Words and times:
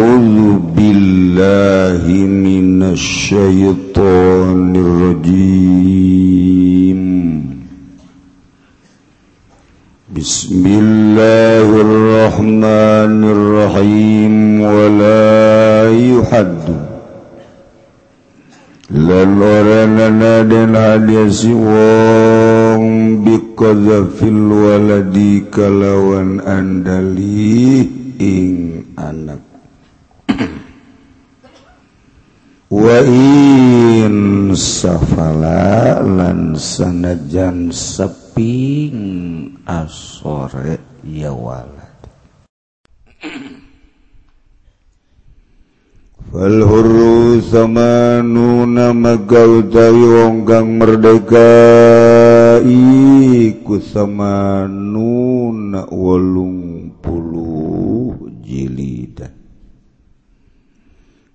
أعوذ 0.00 0.58
بالله 0.76 2.02
من 2.24 2.82
الشيطان 2.82 4.76
الرجيم. 4.76 7.00
بسم 10.16 10.66
الله 10.66 11.68
الرحمن 11.86 13.14
الرحيم. 13.36 14.60
ولا 14.60 15.92
يحد. 15.92 16.64
للورنا 18.90 20.08
hadiah 20.74 21.30
si 21.30 21.52
wong 21.52 23.22
biqadzafil 23.22 24.48
waladi 24.48 25.44
kalawan 25.52 26.40
ing 28.18 28.69
wain 32.70 34.54
safala 34.54 35.98
lan 35.98 36.54
sanajan 36.54 37.74
seping 37.74 39.58
asore 39.66 40.78
ya 41.02 41.34
walad. 41.34 41.90
Fal 46.30 46.62
hurru 46.62 47.42
samanuna 47.42 48.94
magautawi 48.94 50.04
wong 50.06 50.46
kang 50.46 50.78
merdeka 50.78 51.50
iku 52.62 53.82
samanuna 53.82 55.90
wolung 55.90 56.94
puluh 57.02 58.14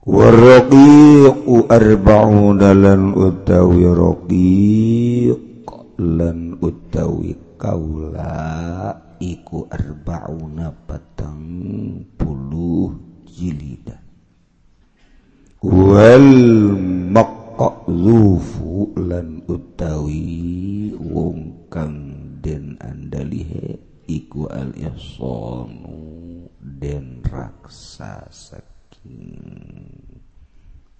Warroqiu 0.05 1.65
arba'unalan 1.65 3.17
utawi 3.17 3.89
roqiq 3.89 5.65
lan 5.97 6.61
utawi 6.61 7.33
kaula 7.57 8.93
iku 9.17 9.65
arba'una 9.65 10.69
patang 10.85 11.41
puluh 12.21 12.93
jilida 13.25 13.97
wal 15.65 16.29
maqlufu 17.09 18.93
lan 19.01 19.41
utawi 19.49 20.93
wong 21.01 21.65
kang 21.73 22.13
den 22.45 22.77
andalihe 22.77 23.81
iku 24.05 24.45
al 24.53 24.69
ihsanu 24.69 26.45
den 26.61 27.25
raksasa 27.25 28.74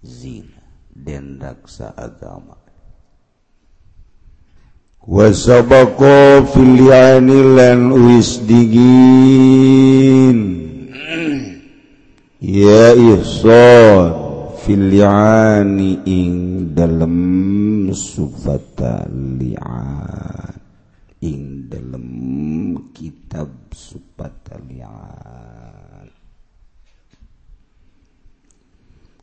zina 0.04 0.62
dan 0.94 1.38
daksa 1.38 1.92
agama 1.96 2.66
wasabako 5.06 6.42
filiani 6.50 7.38
lan 7.54 7.94
wis 7.94 8.42
digin. 8.42 10.38
Ya 12.46 12.92
ihsan 12.94 14.12
filiani 14.62 16.04
ing 16.04 16.34
dalam 16.76 17.16
sufata 17.90 19.08
li'an. 19.10 20.54
Ing 21.26 21.66
dalam 21.66 22.06
kitab 22.94 23.50
sufata 23.72 24.60
li'an 24.62 25.75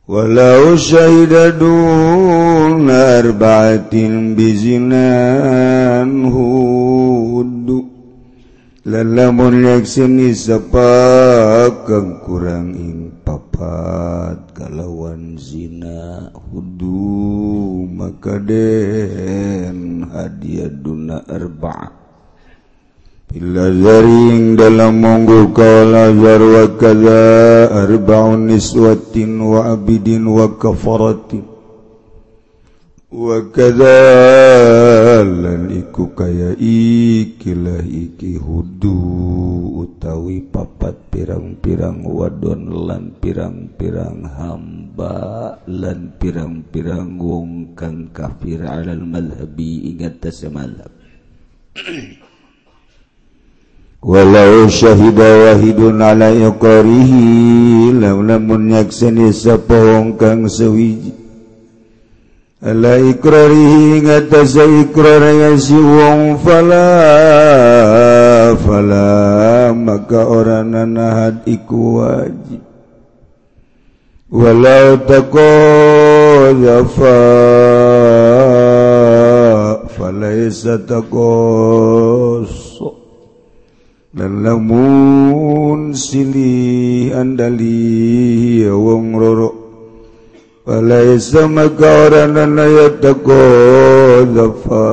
walau 0.04 0.76
syahidadun 0.76 2.84
arba'atin 2.92 4.36
bizinan 4.36 6.28
hudu. 6.28 7.88
Lalamun 8.84 9.64
yaksini 9.64 10.36
sapakang 10.36 12.20
kurang 12.20 12.76
ing 12.76 13.16
papat 13.24 14.52
kalawan 14.52 15.40
zina 15.40 16.28
hudu. 16.52 17.88
Maka 17.88 18.36
den 18.44 20.04
hadiah 20.12 20.68
duna 20.68 21.24
arba'ah. 21.24 22.03
Ilazaring 23.32 24.60
dalam 24.60 25.00
monggo 25.00 25.56
kalazar 25.56 26.42
wa 26.44 26.64
kaza 26.76 27.22
arba'un 27.72 28.52
niswatin 28.52 29.40
wa 29.40 29.72
abidin 29.72 30.28
wa 30.28 30.52
kafaratin. 30.60 31.42
Wa 33.14 33.46
kaza 33.54 33.98
lan 35.22 35.70
iku 35.70 36.12
kaya 36.18 36.52
ikilah 36.58 37.86
iki 37.86 38.36
hudu 38.36 38.98
utawi 39.86 40.42
papat 40.50 40.98
pirang-pirang 41.14 42.02
wadon 42.02 42.70
lan 42.86 43.14
pirang-pirang 43.22 44.26
hamba 44.34 45.58
lan 45.70 46.10
pirang-pirang 46.18 47.14
wong 47.18 47.78
kang 47.78 48.10
kafir 48.10 48.66
alal 48.66 49.06
madhabi 49.06 49.94
ingat 49.94 50.18
tasamalab 50.18 50.90
walau 54.04 54.68
syahida 54.68 55.24
wahidun 55.48 55.96
ala 56.04 56.28
iqarihi 56.28 57.96
lam 57.96 58.28
lamun 58.28 58.68
nyaksani 58.68 59.32
sapahong 59.32 60.20
kang 60.20 60.44
sewiji. 60.44 61.24
Ala 62.64 62.96
iqrarihi 62.96 64.00
ngatasa 64.08 64.64
iqrar 64.88 65.52
si 65.60 65.76
wong 65.76 66.40
fala 66.40 66.88
fala 68.56 69.68
maka 69.76 70.24
orang 70.24 70.72
nanahad 70.72 71.44
iku 71.44 72.00
wajib. 72.00 72.64
Walau 74.32 74.96
tako 75.04 75.52
zafa 76.56 77.20
falaisa 79.92 80.80
tako 80.88 81.28
so. 82.48 82.93
dan 84.14 84.46
lamun 84.46 85.90
silih 85.90 87.10
andali 87.18 88.62
wong 88.70 89.18
roro. 89.18 89.50
Walaysa 90.64 91.44
makaran 91.50 92.32
la 92.32 92.64
yataqo 92.64 93.42
zafa 94.32 94.86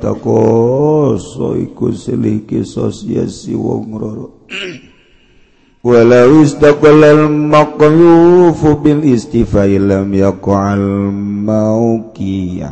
taqo 0.00 1.18
so 1.18 1.58
iku 1.58 1.92
silih 1.92 2.46
kisos 2.46 3.04
yasi 3.10 3.58
wong 3.58 3.90
roro. 3.98 4.46
ولو 5.84 6.42
استقل 6.42 7.04
المقيوف 7.04 8.66
بالاستفاء 8.66 9.68
لم 9.68 10.14
يقع 10.14 10.74
الموقيع 10.74 12.70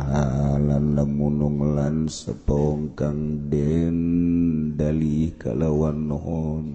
lamunung 0.99 1.79
lan 1.79 2.11
sepong 2.11 2.91
kang 2.91 3.47
den 3.47 3.95
dalih 4.75 5.31
kalawan 5.39 6.11
nuhon 6.11 6.65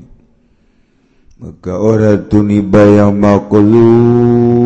maka 1.37 1.77
ora 1.77 2.17
tuniba 2.25 2.81
yang 2.89 3.21
makulun 3.21 4.64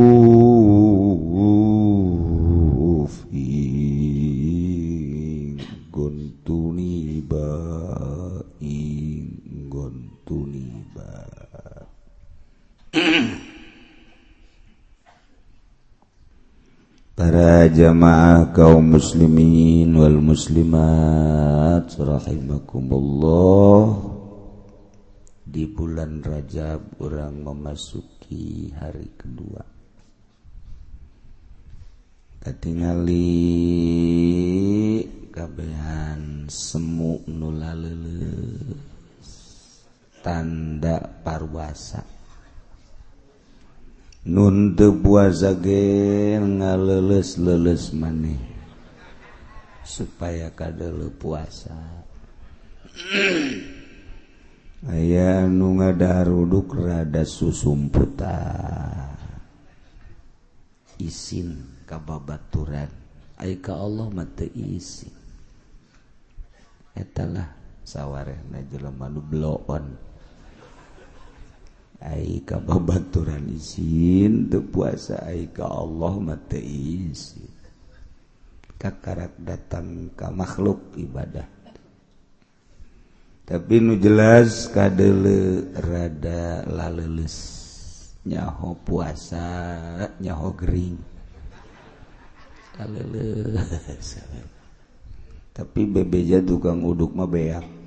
jamaah 17.79 18.51
kaum 18.51 18.99
muslimin 18.99 19.95
wal 19.95 20.19
muslimat 20.19 21.87
rahimakumullah. 21.95 24.19
Di 25.47 25.71
bulan 25.71 26.19
Rajab 26.19 26.99
orang 26.99 27.47
memasuki 27.47 28.75
hari 28.75 29.15
kedua. 29.15 29.63
Katingali 32.43 33.47
kabehan 35.31 36.51
semu 36.51 37.23
nulaleles 37.31 39.31
tanda 40.19 40.99
parwasa 41.23 42.18
nun 44.29 44.77
tebuazage 44.77 46.37
ngaleles 46.37 47.41
leles 47.41 47.97
maneh. 47.97 48.37
Supaya 49.89 50.53
kadele 50.53 51.09
puasa. 51.17 51.73
Aya 54.95 55.49
nu 55.49 55.81
ngadaruduk 55.81 56.77
rada 56.77 57.25
susumputa 57.25 58.37
isin 61.01 61.81
kababaturan. 61.89 62.93
Ay 63.41 63.65
ka 63.65 63.81
Allah 63.81 64.13
mata 64.13 64.45
isin. 64.45 65.17
Etalah 66.93 67.49
sawareh 67.83 68.45
na 68.53 68.61
jelema 68.61 69.09
nu 69.09 69.25
bloon 69.25 70.08
Aika 71.99 72.63
babaturan 72.63 73.51
izin 73.51 74.47
te 74.47 74.63
puasa 74.63 75.19
Aika 75.27 75.67
Allah 75.67 76.15
mate 76.23 76.63
izin. 76.63 77.51
Kakarat 78.79 79.35
datang 79.43 80.15
ke 80.15 80.31
makhluk 80.31 80.95
ibadah. 80.95 81.59
Tapi 83.43 83.75
nu 83.83 83.99
jelas 83.99 84.71
kadele 84.71 85.73
rada 85.75 86.63
laleles. 86.69 87.67
Nyaho 88.29 88.79
puasa 88.87 89.49
nyaho 90.23 90.55
gering. 90.55 91.01
Laleles. 92.79 94.23
Tapi 95.59 95.81
bebeja 95.83 96.39
tukang 96.39 96.87
uduk 96.87 97.11
mah 97.19 97.27
beak. 97.27 97.78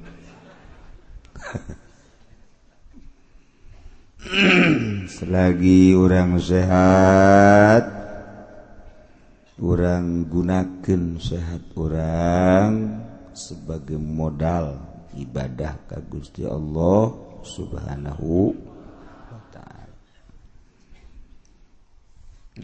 selagi 5.22 5.94
orang 5.94 6.42
sehat 6.42 7.86
orang 9.62 10.26
gunakan 10.26 11.22
sehat 11.22 11.62
orang 11.78 12.98
sebagai 13.30 14.02
modal 14.02 14.82
ibadah 15.14 15.78
ke 15.86 16.02
Gusti 16.10 16.42
Allah 16.42 17.14
subhanahu 17.46 18.50
wa 19.30 19.42
ta'ala. 19.54 19.94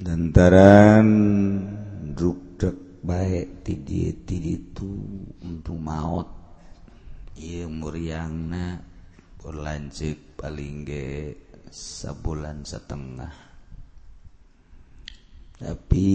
Lantaran 0.01 1.07
drukdek 2.17 3.05
baik 3.05 3.61
tidi 3.61 4.17
tidi 4.25 4.57
itu 4.57 4.89
untuk 5.45 5.77
maut 5.77 6.25
iya 7.37 7.69
muriangna 7.69 8.81
berlanjut 9.45 10.17
paling 10.33 10.81
ge 10.81 11.46
sebulan 11.71 12.63
setengah. 12.63 13.33
Tapi 15.57 16.09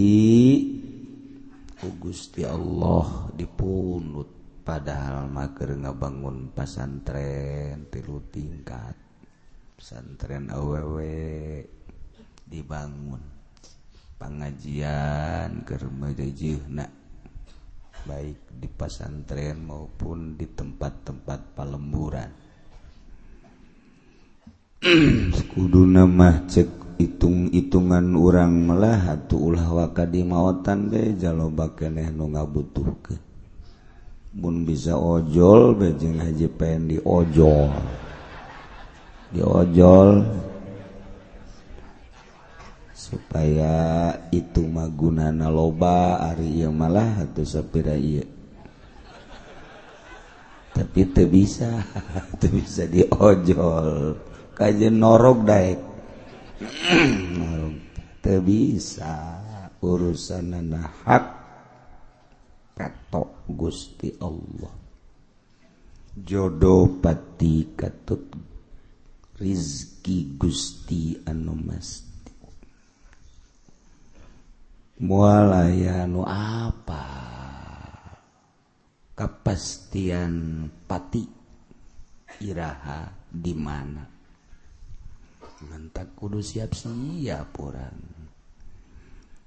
oh 1.83 1.93
Gusti 1.99 2.47
Allah 2.47 3.29
dipunut. 3.35 4.29
Padahal 4.63 5.27
mager 5.27 5.75
ngabangun 5.75 6.55
pasantren 6.55 7.91
tilu 7.91 8.23
tingkat. 8.31 8.95
Pesantren 9.75 10.47
aww 10.47 10.95
dibangun. 12.47 13.23
Pengajian 14.15 15.67
kermajajihna 15.67 16.87
baik 18.07 18.39
di 18.55 18.67
pasantren 18.71 19.67
maupun 19.67 20.39
di 20.39 20.47
tempat-tempat 20.47 21.55
palemburan 21.55 22.42
kudu 24.83 25.87
nama 25.87 26.43
cek 26.43 26.99
hitung-itungan 26.99 28.03
urang 28.19 28.67
melah 28.67 29.15
atau 29.15 29.47
ulah 29.47 29.71
waka 29.71 30.03
di 30.03 30.27
mautan 30.27 30.91
be 30.91 31.15
jalo 31.15 31.47
bakeneh 31.47 32.11
nu 32.11 32.27
ngabutuh 32.27 32.91
ke 32.99 33.15
bun 34.35 34.67
bisa 34.67 34.99
ojol 34.99 35.79
bejeng 35.79 36.19
haji 36.19 36.51
pengen 36.51 36.81
di 36.89 36.97
ojol. 36.99 37.71
Di 39.31 39.39
ojol. 39.45 40.25
Supaya 42.91 44.09
itu 44.33 44.65
magunana 44.65 45.47
loba 45.47 46.17
ari 46.33 46.59
iya 46.59 46.73
malah 46.73 47.23
atau 47.23 47.45
sapira 47.45 47.93
iya 47.93 48.25
tapi 50.73 51.05
teu 51.13 51.29
bisa 51.29 51.85
teu 52.41 52.49
bisa 52.49 52.89
diojol 52.89 54.32
kajian 54.53 55.01
norok 55.01 55.39
daek. 55.45 55.79
Norok 57.37 57.83
bisa 58.23 59.43
urusan 59.83 60.55
anak 60.55 60.89
hak 61.03 61.25
petok 62.71 63.43
Gusti 63.51 64.15
Allah. 64.23 64.71
Jodoh 66.13 67.01
pati 67.01 67.73
katut 67.75 68.31
rizki 69.41 70.39
Gusti 70.39 71.19
anu 71.27 71.57
mesti. 71.57 72.31
Mualaya 75.03 76.07
nu 76.07 76.23
apa? 76.23 77.03
Kepastian 79.13 80.65
pati 80.87 81.25
iraha 82.39 83.11
di 83.29 83.53
mana 83.53 84.12
mentak 85.63 86.15
kudu 86.19 86.43
siap-siap 86.43 87.55
orang 87.59 88.23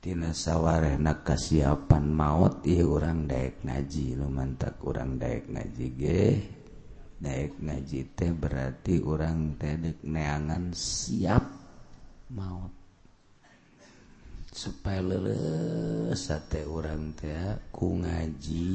Tina 0.07 0.31
sawwareh 0.31 1.03
na 1.03 1.19
kasiapan 1.19 2.15
maut 2.15 2.63
ya 2.63 2.87
orang 2.87 3.27
Daek 3.27 3.67
ngaji. 3.67 4.15
Lu 4.15 4.31
lumantak 4.31 4.79
orang 4.87 5.19
Daek 5.19 5.51
ngaji 5.51 5.87
ge 5.99 6.27
Daek 7.19 7.59
ngaji 7.59 8.01
teh 8.15 8.31
berarti 8.31 9.03
orang 9.03 9.59
tedek 9.59 10.07
neangan 10.07 10.71
siap 10.71 11.43
maut. 12.31 12.71
Supaya 14.47 15.03
lele 15.03 16.15
sate 16.15 16.63
orang 16.63 17.11
teh 17.19 17.67
ku 17.75 17.99
ngaji 17.99 18.69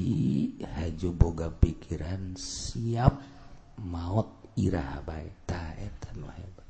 haju 0.67 1.09
boga 1.15 1.47
pikiran 1.47 2.35
siap 2.35 3.15
maut 3.79 4.51
irah 4.59 4.99
baik 5.07 5.47
taetan 5.47 6.27
hebat. 6.27 6.60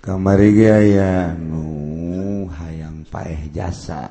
kamari 0.00 0.56
aya 0.64 1.36
nu 1.36 2.48
hayang 2.48 3.04
paeh 3.04 3.52
jasa. 3.52 4.08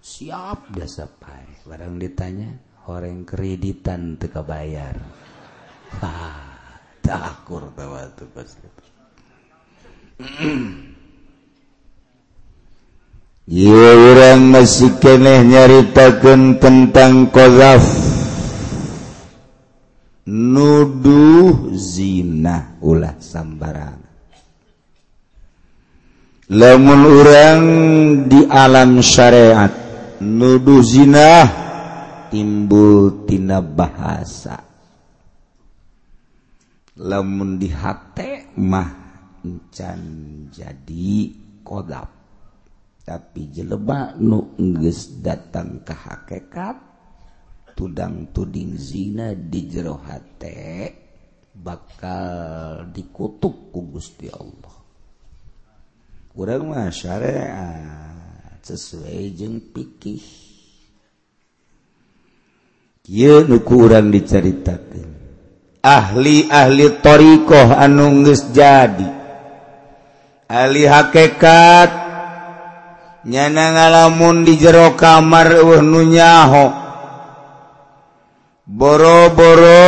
Siap 0.00 0.76
jasa 0.76 1.08
paeh. 1.08 1.64
Barang 1.64 1.96
ditanya 1.96 2.52
orang 2.88 3.24
kreditan 3.24 4.20
teka 4.20 4.44
bayar 4.44 4.96
ah 6.00 6.76
takur 7.04 7.72
tawa 7.74 8.08
tuh 8.14 8.28
pasti 8.32 8.66
Iya 13.50 13.88
orang 14.14 14.40
masih 14.54 14.94
keneh 15.02 15.42
nyaritakan 15.42 16.60
tentang 16.62 17.32
kozaf. 17.34 17.82
Nuduh 20.30 21.74
zina 21.74 22.78
ulah 22.78 23.18
sambarang 23.18 23.99
lemun 26.50 27.02
orang 27.06 27.62
di 28.26 28.42
alam 28.50 28.98
syariat 28.98 29.70
nuduh 30.18 30.82
zina 30.82 31.46
timbul 32.26 33.22
tina 33.22 33.62
bahasa. 33.62 34.58
Lemun 36.98 37.54
di 37.54 37.70
hati 37.70 38.50
mah 38.58 38.90
encan 39.46 40.02
jadi 40.50 41.30
kodap. 41.62 42.18
Tapi 43.06 43.54
jelebak 43.54 44.18
nu 44.18 44.58
geus 44.58 45.22
datang 45.22 45.86
ke 45.86 45.94
hakikat 45.94 46.76
tudang 47.78 48.34
tuding 48.34 48.74
zina 48.74 49.38
di 49.38 49.70
jero 49.70 50.02
hate 50.02 50.98
bakal 51.54 52.90
dikutuk 52.90 53.70
ku 53.70 53.86
Gusti 53.94 54.26
Allah. 54.26 54.79
kurangmah 56.34 56.90
syariat 56.94 57.50
ah, 57.54 58.58
sesuai 58.62 59.34
jeng 59.34 59.58
pikih. 59.74 60.22
Ye 63.10 63.42
nukuran 63.42 64.14
diceritakan 64.14 65.20
ahli-ahli 65.80 67.00
thoriqoh 67.00 67.72
anu 67.72 68.22
jadi. 68.52 69.08
Ahli 70.50 70.82
hakekat 70.82 71.90
nyana 73.26 73.64
ngalamun 73.76 74.42
di 74.42 74.58
jero 74.58 74.98
kamar 74.98 75.62
uh 75.62 75.82
nu 75.82 76.02
boro-boro 78.70 79.86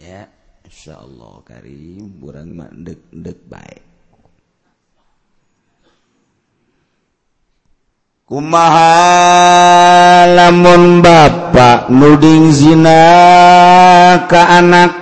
ya 0.00 0.24
Insya 0.64 1.04
Allah 1.04 1.44
Karim 1.44 2.16
kurang 2.20 2.56
mandek-dek 2.56 3.40
baik 3.48 3.84
kumaha 8.26 9.45
lamun 10.36 11.00
bapak 11.00 11.88
nuding 11.88 12.52
zina 12.52 13.00
ke 14.28 14.36
anak. 14.36 14.92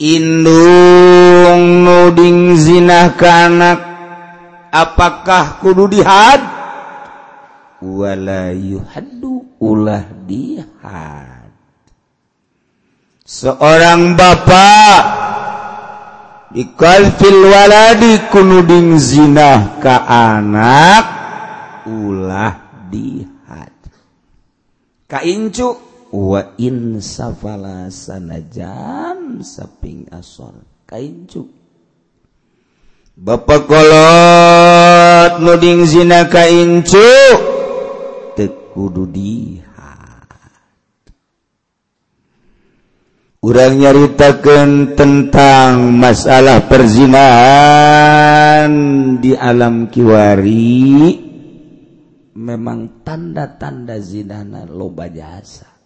Indung 0.00 1.84
nuding 1.84 2.56
zina 2.56 3.12
ke 3.12 3.28
anak. 3.28 3.78
Apakah 4.72 5.60
kudu 5.60 5.92
dihad? 5.92 6.40
Wala 7.84 8.56
yuhaddu 8.56 9.60
ulah 9.60 10.08
dihad. 10.24 11.52
Seorang 13.28 14.16
bapak 14.16 15.00
di 16.48 16.64
kalfil 16.72 17.44
waladi 17.44 18.32
kunuding 18.32 18.96
zina 18.96 19.76
ke 19.76 19.92
anak 20.08 21.04
ulah 21.84 22.56
dihad 22.88 23.37
kaincu. 25.08 25.76
Wa 26.08 26.56
in 26.56 27.04
safala 27.04 27.92
sanajan 27.92 29.44
saping 29.44 30.08
asor. 30.12 30.54
Kaincu. 30.88 31.44
Bapak 33.18 33.66
kolot 33.66 35.42
nuding 35.42 35.84
zina 35.84 36.24
kaincu. 36.30 37.10
Tekudu 38.38 39.04
dihat. 39.10 39.66
Urang 43.38 43.78
nyaritakan 43.78 44.98
tentang 44.98 45.94
masalah 45.94 46.66
perzinahan 46.70 48.70
di 49.22 49.36
alam 49.36 49.86
kiwari. 49.92 51.27
memang 52.38 53.02
tanda-tanda 53.02 53.98
zinana 53.98 54.62
loba 54.62 55.10
jasa 55.10 55.78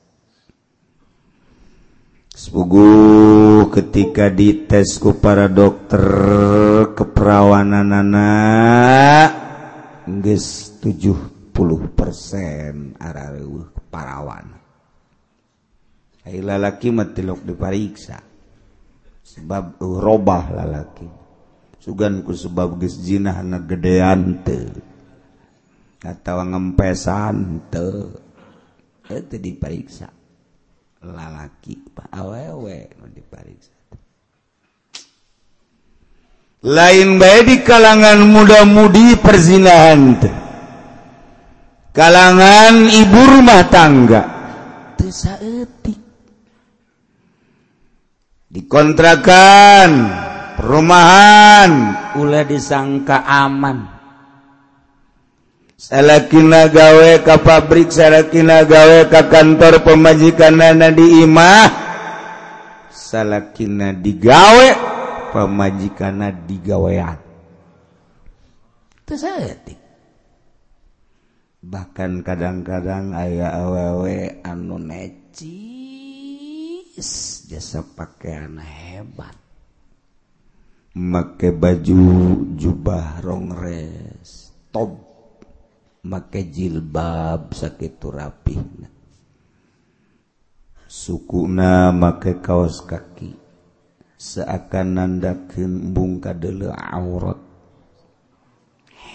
Sepugu 2.33 3.69
ketika 3.69 4.33
ditesku 4.33 5.21
para 5.21 5.53
dokter 5.53 6.01
keperawanan 6.97 7.93
anak 7.93 9.31
geus 10.09 10.81
70 10.81 11.53
persen 11.93 12.97
arah 12.97 13.37
keparawan. 13.77 14.49
Hai 16.25 16.41
lalaki 16.41 16.89
mah 16.89 17.13
tilok 17.13 17.45
dipariksa. 17.45 18.17
Sebab 19.23 19.85
uh, 19.85 20.01
robah 20.01 20.57
lalaki. 20.57 21.07
Sugan 21.85 22.25
ku 22.25 22.33
sebab 22.33 22.81
geus 22.81 22.97
zinahna 22.97 23.61
gedean 23.61 24.41
teu. 24.41 24.92
Atau 26.03 26.43
ngempesan 26.43 27.67
itu 27.71 29.37
diperiksa. 29.39 30.11
Lalaki 31.03 31.79
pak. 31.91 32.11
Awewe 32.15 32.91
diperiksa. 33.11 33.75
Lain 36.63 37.19
baik 37.19 37.43
di 37.47 37.57
kalangan 37.67 38.23
muda-mudi 38.23 39.19
perzinahan 39.19 40.15
kalangan 41.93 42.89
ibu 42.89 43.21
rumah 43.21 43.69
tangga 43.69 44.23
etik 45.45 46.01
dikontrakan 48.49 49.91
perumahan 50.57 51.71
ulah 52.17 52.49
disangka 52.49 53.21
aman 53.29 53.92
Salakina 55.83 56.71
gawe 56.71 57.27
ka 57.27 57.43
pabrik 57.43 57.91
salakina 57.91 58.63
gawe 58.63 59.11
ka 59.11 59.27
kantor 59.27 59.83
pemajikanana 59.83 60.95
di 60.95 61.27
imah. 61.27 61.67
Salakina 62.95 63.91
digawe 63.91 64.79
pemajikana 65.35 66.31
digawean. 66.47 67.19
Itu 69.03 69.19
saya 69.19 69.59
bahkan 71.63 72.23
kadang-kadang 72.23 73.15
ayah 73.19 73.67
awewe 73.67 74.39
anu 74.47 74.79
necis 74.79 75.43
jasa 77.51 77.83
pakaian 77.83 78.55
hebat. 78.63 79.35
Make 80.95 81.51
baju 81.51 81.99
jubah 82.55 83.19
rongres 83.19 84.55
top 84.71 85.12
make 86.03 86.51
jilbab 86.51 87.55
sakit 87.55 88.03
rapi 88.03 88.57
sukuna 90.93 91.89
make 91.89 92.45
kaos 92.45 92.85
kaki. 92.85 93.41
Seakan 94.23 95.01
nandakeun 95.01 95.91
bungka 95.91 96.37
deule 96.37 96.71
aurat. 96.71 97.41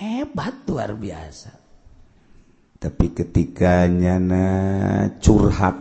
Hebat 0.01 0.67
luar 0.67 0.97
biasa. 0.97 1.53
Tapi 2.75 3.15
ketika 3.15 3.87
nyana 3.87 4.45
curhat. 5.23 5.79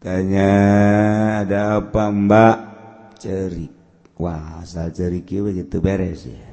Tanya 0.00 0.50
ada 1.44 1.84
apa 1.84 2.04
mbak? 2.08 2.56
Cerik. 3.20 3.74
Wah 4.16 4.64
asal 4.64 4.88
cerik 4.96 5.28
begitu 5.28 5.84
beres 5.84 6.24
ya 6.24 6.49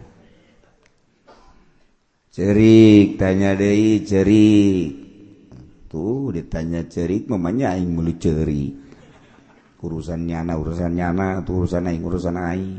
cerik 2.38 3.18
tanya 3.18 3.58
deh 3.58 4.06
cerik. 4.06 4.94
Tuh 5.90 6.30
ditanya 6.30 6.86
cerik 6.86 7.26
mamanya 7.26 7.74
Aing 7.74 7.98
mulu 7.98 8.14
cerik. 8.22 8.78
Urusan 9.82 10.30
nyana 10.30 10.54
urusan 10.54 10.94
nyana 10.94 11.42
tuh 11.42 11.66
urusan 11.66 11.90
Aing 11.90 12.06
urusan 12.06 12.38
Aing. 12.38 12.78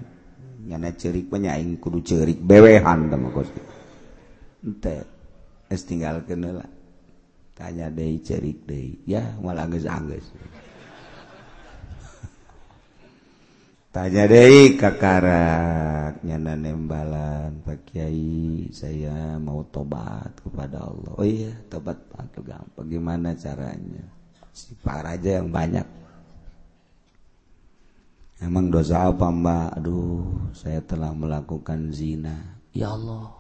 Nyana 0.71 0.95
cerik 0.95 1.27
banyak 1.27 1.51
Aing 1.51 1.75
kudu 1.83 2.07
cerik 2.07 2.39
bewehan 2.39 3.11
sama 3.11 3.35
kos. 3.35 3.51
Ente 4.63 4.95
es 5.67 5.83
tinggal 5.83 6.23
kenal 6.23 6.63
tanya 7.59 7.91
deh 7.91 8.23
cerik 8.23 8.63
deh 8.63 9.03
ya 9.11 9.35
malah 9.43 9.67
angges 9.67 9.91
angges 9.91 10.31
tanya 13.99 14.31
deh 14.31 14.79
kakaraknya 14.79 16.39
nembalan 16.39 17.59
Pak 17.67 17.91
Kyai 17.91 18.71
saya 18.71 19.35
mau 19.43 19.67
tobat 19.75 20.39
kepada 20.39 20.87
Allah. 20.87 21.19
Oh 21.19 21.27
iya 21.27 21.51
tobat 21.67 21.99
Pak. 22.07 22.31
Gampang. 22.39 22.79
Bagaimana 22.79 23.35
caranya? 23.35 24.07
Si 24.55 24.79
raja 24.87 25.43
yang 25.43 25.51
banyak. 25.51 25.83
Emang 28.39 28.71
dosa 28.71 29.11
apa 29.11 29.35
mbak? 29.35 29.83
Aduh 29.83 30.47
saya 30.55 30.79
telah 30.79 31.11
melakukan 31.11 31.91
zina. 31.91 32.63
Ya 32.71 32.95
Allah. 32.95 33.35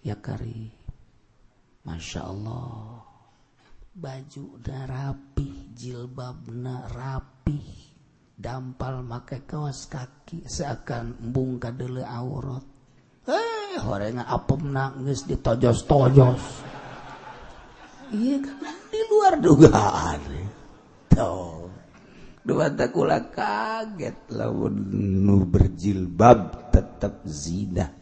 Ya 0.00 0.16
kari 0.16 0.72
Masya 1.84 2.32
Allah. 2.32 3.04
Baju 3.92 4.56
udah 4.56 4.82
rapi 4.88 5.68
jilbabna 5.76 6.88
rapi 6.88 7.89
dampal 8.40 9.04
make 9.04 9.44
kawas 9.44 9.84
kaki 9.84 10.48
seakan 10.48 11.20
embung 11.20 11.60
kadele 11.60 12.00
aurat. 12.00 12.64
Eh 13.28 13.76
horengan 13.76 14.24
apem 14.24 14.72
nangis 14.72 15.28
ditojos-tojos. 15.28 16.64
Iya 18.10 18.36
kan? 18.40 18.76
Di 18.90 19.00
luar 19.12 19.34
dugaan. 19.38 20.20
Tuh 21.12 21.68
dua 22.40 22.72
takula 22.72 23.28
kaget 23.28 24.32
lawan 24.32 24.74
nu 25.20 25.44
berjilbab 25.44 26.72
tetap 26.72 27.20
zina. 27.28 27.92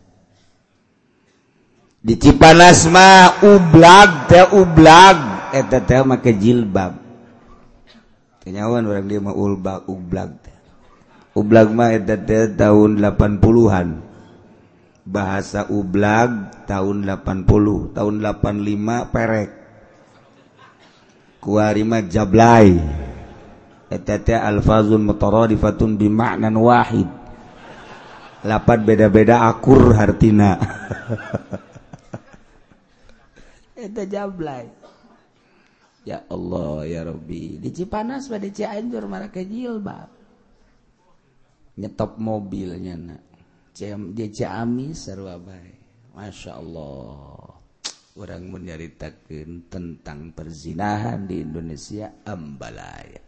Di 1.98 2.14
Cipanas 2.14 2.86
mah 2.86 3.42
ublag 3.42 4.30
teh 4.30 4.46
ublag. 4.54 5.50
Eta 5.50 5.82
teh 5.82 6.00
make 6.06 6.30
jilbab 6.38 7.07
kenyawan 8.48 8.88
orang 8.88 9.04
dia 9.04 9.20
mah 9.20 9.36
ulbak 9.36 9.84
ublag. 9.92 10.40
Ublag 11.36 11.68
mah 11.68 11.92
eta 11.92 12.16
tahun 12.56 12.96
80-an 12.96 13.88
bahasa 15.04 15.68
ublag 15.68 16.64
tahun 16.64 17.04
80 17.04 17.92
tahun 17.92 18.14
85 18.24 19.12
perek. 19.12 19.50
Kuari 21.44 21.84
mah 21.84 22.08
jablay. 22.08 22.72
Eta 23.92 24.16
teh 24.16 24.40
alfazun 24.40 25.04
mutaradifatun 25.04 26.00
bi 26.00 26.08
ma'nan 26.08 26.56
wahid. 26.56 27.08
Lapat 28.48 28.80
beda-beda 28.80 29.44
akur 29.44 29.92
hartina. 29.92 30.56
Eta 33.76 34.08
jablay. 34.08 34.77
ya 36.06 36.26
Allah 36.30 36.86
ya 36.86 37.00
Robi 37.06 37.58
di 37.58 37.70
Cipanas 37.74 38.30
pada 38.30 38.46
Cianjur 38.46 39.04
marah 39.10 39.30
ke 39.32 39.42
jilbab. 39.42 40.10
Nyetop 41.78 42.18
mobilnya 42.18 42.98
nak. 42.98 43.22
Ciam, 43.70 44.10
dia 44.10 44.26
Ciamis 44.26 45.06
sarua 45.06 45.38
bae. 45.38 45.78
Masya 46.18 46.58
Allah. 46.58 47.54
Orang 48.18 48.50
menceritakan 48.50 49.70
tentang 49.70 50.34
perzinahan 50.34 51.30
di 51.30 51.46
Indonesia 51.46 52.10
ambalaya. 52.26 53.22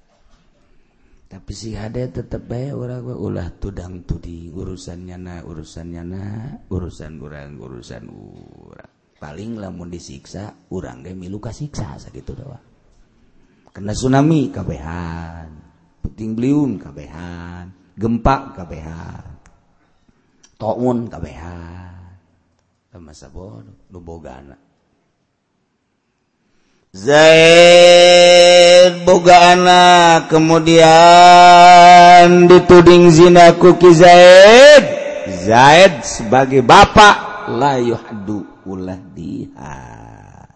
Tapi 1.31 1.53
si 1.55 1.79
hade 1.79 2.11
tetap 2.11 2.43
baik 2.43 2.75
orang 2.75 3.07
ulah 3.07 3.55
tudang 3.63 4.03
tudi 4.03 4.51
urusannya 4.51 5.15
na 5.15 5.35
urusannya 5.47 6.03
na 6.03 6.23
urusan 6.67 7.23
orang 7.23 7.55
urusan 7.55 8.03
orang 8.67 9.00
paling 9.21 9.61
lamun 9.61 9.93
disiksa 9.93 10.73
urang 10.73 11.05
ge 11.05 11.13
milu 11.13 11.37
kasiksa 11.37 12.01
sakitu 12.01 12.33
doa 12.33 12.71
kena 13.71 13.95
tsunami 13.95 14.51
kabehan. 14.51 15.51
Puting 16.03 16.35
beliun 16.35 16.79
kabehan. 16.81 17.71
Gempa 17.95 18.53
kabehan. 18.57 19.39
Toun 20.59 21.07
kabehan. 21.07 22.19
Sama 22.91 23.15
sabon 23.15 23.71
nubogana 23.95 24.59
Zaid 26.91 28.27
boga 29.07 29.55
anak 29.55 30.27
kemudian 30.27 30.91
dituding 32.51 33.15
zina 33.15 33.55
kuki 33.55 33.95
Zaid. 33.95 34.91
Zaid 35.47 36.03
sebagai 36.03 36.67
bapak 36.67 37.47
layuh 37.47 38.03
adu 38.11 38.43
ulah 38.67 39.01
dihad 39.17 40.51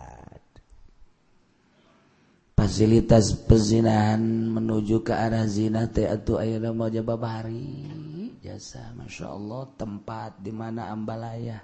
fasilitas 2.65 3.37
pezinahan 3.45 4.25
menuju 4.25 5.05
ke 5.05 5.13
arah 5.13 5.45
zina 5.45 5.85
teh 5.85 6.09
atuh 6.09 6.41
ayeuna 6.41 6.73
mau 6.73 6.89
babari. 6.89 7.85
Jasa 8.41 8.97
Masya 8.97 9.29
Allah 9.29 9.69
tempat 9.77 10.41
di 10.41 10.49
mana 10.49 10.89
ambalaya. 10.89 11.61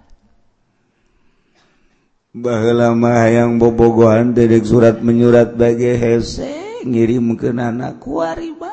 Lama 2.37 3.26
yang 3.26 3.59
bobogohan 3.59 4.37
dedek 4.37 4.62
surat 4.62 5.02
menyurat 5.02 5.56
bagi 5.56 5.99
hese 5.99 6.85
ngirim 6.87 7.35
ke 7.35 7.50
anak 7.50 7.99
kuariba 7.99 8.70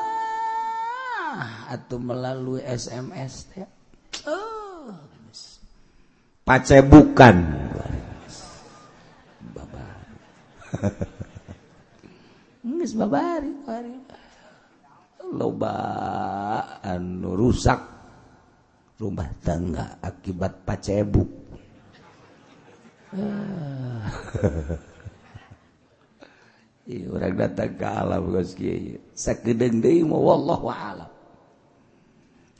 atau 1.68 1.96
melalui 1.98 2.60
SMS 2.62 3.50
teh. 3.50 3.66
Oh. 4.28 4.57
Pace 6.48 6.80
bukan 6.80 7.36
Nges 12.64 12.96
babari 12.96 13.52
loba 15.28 15.76
anu 16.80 17.36
rusak 17.36 17.76
rumah 18.96 19.28
tangga 19.44 20.00
akibat 20.00 20.64
pacebuk. 20.64 21.28
Ah. 23.12 24.08
orang 27.12 27.34
datang 27.36 27.72
ke 27.76 27.84
alam 27.84 28.24
sakedeng 29.12 29.84
deui 29.84 30.00
mah 30.00 30.16
wallahu 30.16 30.72
alam. 30.72 31.12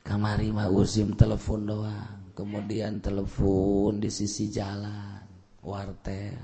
Kamari 0.04 0.52
mah 0.52 0.68
usim 0.68 1.16
telepon 1.16 1.64
doang 1.64 2.17
kemudian 2.38 3.02
telepon 3.02 3.98
di 3.98 4.06
sisi 4.14 4.46
jalan 4.46 5.26
wartel. 5.58 6.38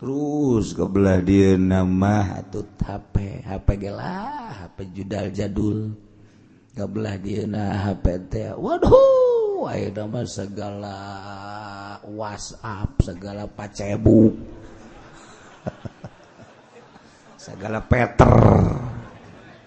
Terus 0.00 0.72
kebelah 0.72 1.20
dia 1.20 1.60
nama 1.60 2.40
atut 2.40 2.72
HP 2.80 3.44
HP 3.44 3.68
gelah 3.84 4.64
HP 4.64 4.76
judal 4.96 5.28
jadul. 5.28 5.92
Kebelah 6.72 7.20
dia 7.20 7.44
na 7.44 7.84
HP 7.84 8.32
teh 8.32 8.50
waduh 8.56 9.68
ayo 9.70 9.92
nama 9.92 10.24
segala 10.24 10.96
WhatsApp 12.08 12.98
segala 13.04 13.44
pacebu 13.44 14.32
segala 17.44 17.84
Peter. 17.84 18.34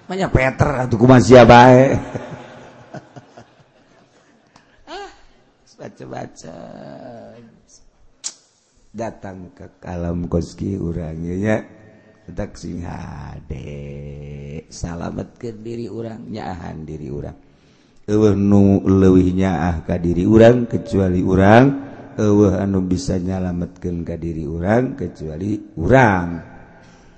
Banyak 0.09 0.31
Peter 0.33 0.69
atau 0.81 0.97
kumasia 0.97 1.45
baik 1.45 1.93
baca-baca 5.77 6.57
datang 8.97 9.53
ke 9.53 9.77
kalam 9.77 10.25
koski 10.25 10.73
orangnya 10.81 11.35
ya 11.37 11.57
tak 12.33 12.57
sing 12.57 12.81
hade. 12.83 14.65
Salamet 14.67 15.37
ke 15.39 15.53
diri 15.53 15.87
orang 15.87 16.27
nyahan 16.27 16.83
diri 16.83 17.07
orang 17.07 17.37
eueuh 18.07 18.35
nu 18.35 18.83
lewihnya 18.83 19.51
ah 19.67 19.77
ka 19.85 19.99
diri 20.01 20.23
orang 20.23 20.65
kecuali 20.67 21.21
orang 21.23 21.65
eueuh 22.17 22.55
anu 22.57 22.83
bisa 22.83 23.19
nyalametkan 23.19 24.01
ka 24.01 24.15
diri 24.15 24.43
orang 24.47 24.95
kecuali 24.95 25.59
orang 25.77 26.27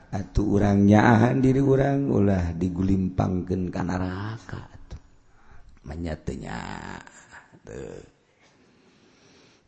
atuh 0.10 0.48
orang 0.58 0.90
nyaahan 0.90 1.38
diri 1.40 1.62
orang 1.62 2.10
ulah 2.10 2.54
digulimpangkan 2.58 3.70
ka 3.70 3.82
neraka 3.86 4.62
atuh. 4.66 5.02
Tuh 7.66 8.19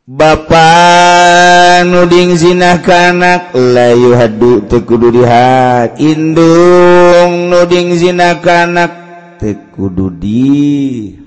Bapak 0.02 1.86
nuding 1.86 2.34
zinakanak 2.34 3.54
layu 3.54 4.18
hadu 4.18 4.66
tekudu 4.66 5.14
dihat 5.14 6.02
indung 6.02 7.54
nuding 7.54 7.94
zinakanak 7.94 8.90
tekudu 9.38 10.10
dihat 10.18 11.22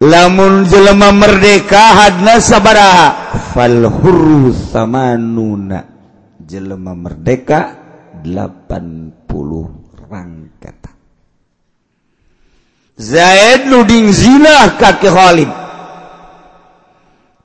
lamun 0.00 0.64
jelema 0.64 1.12
merdeka 1.12 2.00
hadna 2.00 2.40
sabaraha 2.40 3.08
fal 3.52 3.92
hurru 3.92 4.56
samanuna. 4.56 5.84
Jelema 6.48 6.96
merdeka 6.96 7.76
80 8.24 9.20
rangkat 10.08 10.87
Zaid 12.98 13.70
nuding 13.70 14.10
zina 14.10 14.74
ka 14.74 14.98
Ki 14.98 15.06
Khalid. 15.06 15.50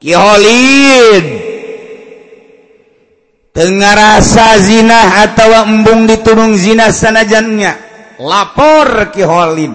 Ki 0.01 0.11
Khalid 0.17 1.25
teu 3.53 3.69
ngarasa 3.69 4.57
zina 4.65 5.21
atawa 5.21 5.69
embung 5.69 6.09
ditunung 6.09 6.57
zina 6.57 6.89
sanajannya. 6.89 7.77
Lapor 8.17 9.13
Ki 9.13 9.21
Khalid. 9.21 9.73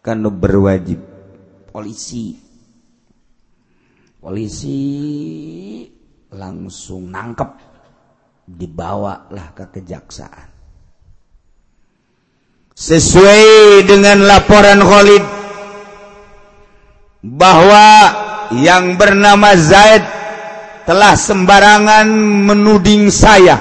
Kanu 0.00 0.32
berwajib 0.32 1.04
polisi. 1.68 2.40
Polisi 4.18 4.80
langsung 6.32 7.12
nangkep 7.12 7.50
dibawalah 8.48 9.52
ke 9.52 9.64
kejaksaan. 9.76 10.57
Sesuai 12.78 13.82
dengan 13.90 14.22
laporan 14.22 14.78
Khalid 14.78 15.24
bahwa 17.26 17.86
yang 18.54 18.94
bernama 18.94 19.58
Zaid 19.58 20.06
telah 20.86 21.18
sembarangan 21.18 22.06
menuding 22.46 23.10
saya 23.10 23.58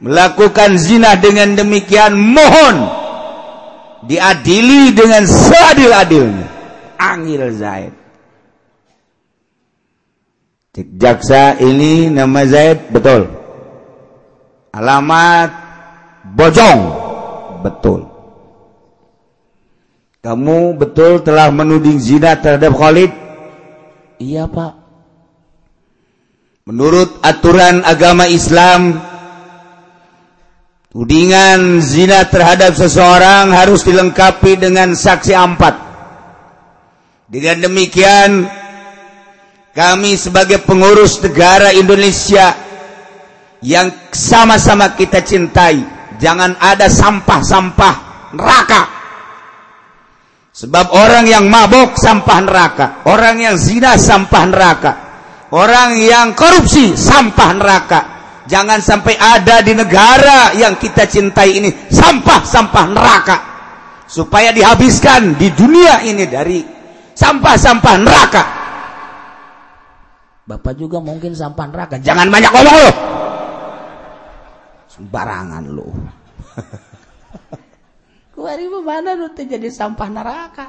melakukan 0.00 0.80
zina 0.80 1.20
dengan 1.20 1.52
demikian 1.52 2.16
mohon 2.16 2.88
diadili 4.08 4.96
dengan 4.96 5.28
seadil-adilnya. 5.28 6.48
Angil 6.96 7.52
Zaid. 7.52 7.92
Cik 10.74 10.88
jaksa 10.98 11.60
ini 11.60 12.08
nama 12.08 12.48
Zaid 12.48 12.90
betul. 12.90 13.28
Alamat 14.74 15.52
bojong 16.34 17.03
betul. 17.64 18.04
Kamu 20.20 20.76
betul 20.76 21.24
telah 21.24 21.48
menuding 21.48 21.96
zina 21.96 22.36
terhadap 22.36 22.76
Khalid? 22.76 23.12
Iya 24.20 24.48
pak. 24.48 24.72
Menurut 26.64 27.20
aturan 27.20 27.84
agama 27.84 28.24
Islam 28.28 29.00
Tudingan 30.94 31.82
zina 31.82 32.22
terhadap 32.30 32.78
seseorang 32.78 33.50
harus 33.50 33.82
dilengkapi 33.82 34.54
dengan 34.54 34.94
saksi 34.94 35.34
empat. 35.34 35.74
Dengan 37.26 37.66
demikian, 37.66 38.46
kami 39.74 40.14
sebagai 40.14 40.62
pengurus 40.62 41.18
negara 41.18 41.74
Indonesia 41.74 42.54
yang 43.58 43.90
sama-sama 44.14 44.94
kita 44.94 45.18
cintai 45.18 45.93
jangan 46.24 46.56
ada 46.56 46.88
sampah-sampah 46.88 47.94
neraka. 48.32 48.82
Sebab 50.54 50.86
orang 50.96 51.26
yang 51.28 51.50
mabok 51.50 51.98
sampah 51.98 52.38
neraka 52.46 52.86
orang 53.10 53.42
yang 53.42 53.58
zina 53.58 53.98
sampah 53.98 54.44
neraka 54.46 54.92
orang 55.52 55.98
yang 56.00 56.32
korupsi 56.32 56.96
sampah 56.96 57.50
neraka. 57.52 58.00
Jangan 58.44 58.76
sampai 58.84 59.16
ada 59.16 59.64
di 59.64 59.72
negara 59.72 60.52
yang 60.52 60.76
kita 60.76 61.08
cintai 61.08 61.58
ini 61.58 61.70
sampah-sampah 61.88 62.86
neraka. 62.92 63.36
Supaya 64.04 64.52
dihabiskan 64.52 65.40
di 65.40 65.48
dunia 65.48 66.04
ini 66.04 66.28
dari 66.28 66.60
sampah-sampah 67.16 67.96
neraka. 68.04 68.44
Bapak 70.44 70.76
juga 70.76 71.00
mungkin 71.00 71.32
sampah 71.32 71.66
neraka. 71.72 71.96
Jangan 72.04 72.28
banyak 72.28 72.52
ngomong 72.52 72.76
loh 72.84 73.13
barangan 74.98 75.64
lo 75.66 75.88
mana 78.84 79.16
jadi 79.32 79.72
sampah 79.72 80.08
neraka? 80.12 80.66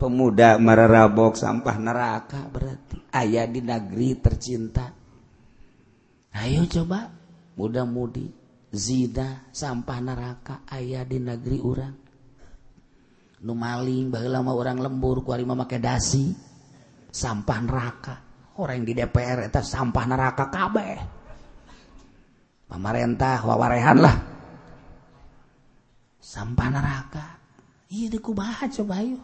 Pemuda 0.00 0.56
mararabok 0.56 1.36
sampah 1.36 1.76
neraka 1.76 2.48
berarti 2.48 2.96
ayah 3.12 3.44
di 3.44 3.60
negeri 3.60 4.16
tercinta. 4.16 4.88
Ayo 6.40 6.64
coba 6.64 7.12
mudah-mudi 7.60 8.32
zina 8.72 9.50
sampah 9.52 9.98
neraka 10.00 10.64
ayah 10.72 11.04
di 11.04 11.20
negeri 11.20 11.58
orang 11.60 11.94
numaling 13.44 14.08
lama 14.12 14.56
orang 14.56 14.80
lembur 14.80 15.20
kuari 15.20 15.44
memakai 15.44 15.80
dasi. 15.80 16.32
Sampah 17.10 17.58
neraka. 17.60 18.14
Orang 18.62 18.80
yang 18.80 18.86
di 18.86 18.94
DPR 18.94 19.50
itu 19.50 19.60
sampah 19.60 20.04
neraka 20.06 20.46
kabeh 20.46 21.19
pamarentah 22.70 23.42
wawarehan 23.42 23.98
lah. 23.98 24.16
Sampah 26.22 26.68
neraka. 26.70 27.26
Iya 27.90 28.22
kubaha 28.22 28.70
coba 28.70 29.02
yuk 29.02 29.18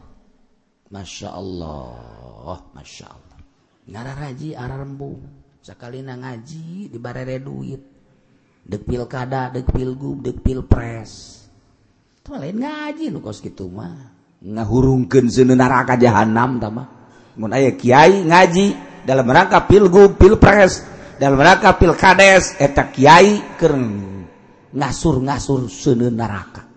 Masya 0.90 1.30
Allah 1.30 2.58
Masya 2.74 3.06
Allah. 3.06 3.38
Ngara 3.86 4.12
raji 4.18 4.58
arah 4.58 4.82
rembung 4.82 5.22
sekali 5.62 6.02
na 6.02 6.18
ngaji 6.18 6.90
di 6.90 6.98
barere 6.98 7.38
duit. 7.38 7.82
Dek 8.66 8.82
pilkada 8.82 9.54
dek 9.54 9.70
pilgub 9.70 10.26
dek 10.26 10.42
pilpres 10.42 11.46
tuh 12.26 12.34
lain 12.34 12.58
ngaji 12.58 13.14
nu 13.14 13.22
kos 13.22 13.38
gitu 13.38 13.70
mah. 13.70 14.10
Ngahurungkeun 14.42 15.30
seuneu 15.30 15.54
neraka 15.54 15.94
jahanam 15.94 16.58
tama 16.58 16.90
mun 17.38 17.54
aya 17.54 17.70
kiai 17.78 18.26
ngaji 18.26 18.66
dalam 19.06 19.30
rangka 19.30 19.62
pilgub 19.70 20.18
pilpres 20.18 20.82
dalam 21.16 21.40
rangka 21.40 21.80
pilkades 21.80 22.60
eta 22.60 22.92
kiai 22.92 23.56
keur 23.56 23.72
ngasur-ngasur 24.76 25.72
seuneun 25.72 26.12
neraka. 26.12 26.68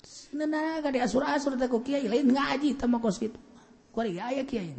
Seuneun 0.00 0.48
neraka 0.48 0.88
diasur-asur 0.88 1.60
teh 1.60 1.68
ku 1.68 1.84
kiai 1.84 2.08
lain 2.08 2.32
ngaji 2.32 2.80
teh 2.80 2.88
mah 2.88 3.04
kos 3.04 3.20
kitu. 3.20 3.36
Kuari 3.92 4.16
aya 4.16 4.40
kiai 4.46 4.70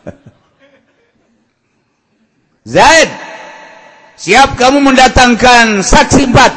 Zaid 2.74 3.10
siap 4.16 4.56
kamu 4.56 4.80
mendatangkan 4.80 5.84
saksi 5.84 6.24
empat? 6.28 6.52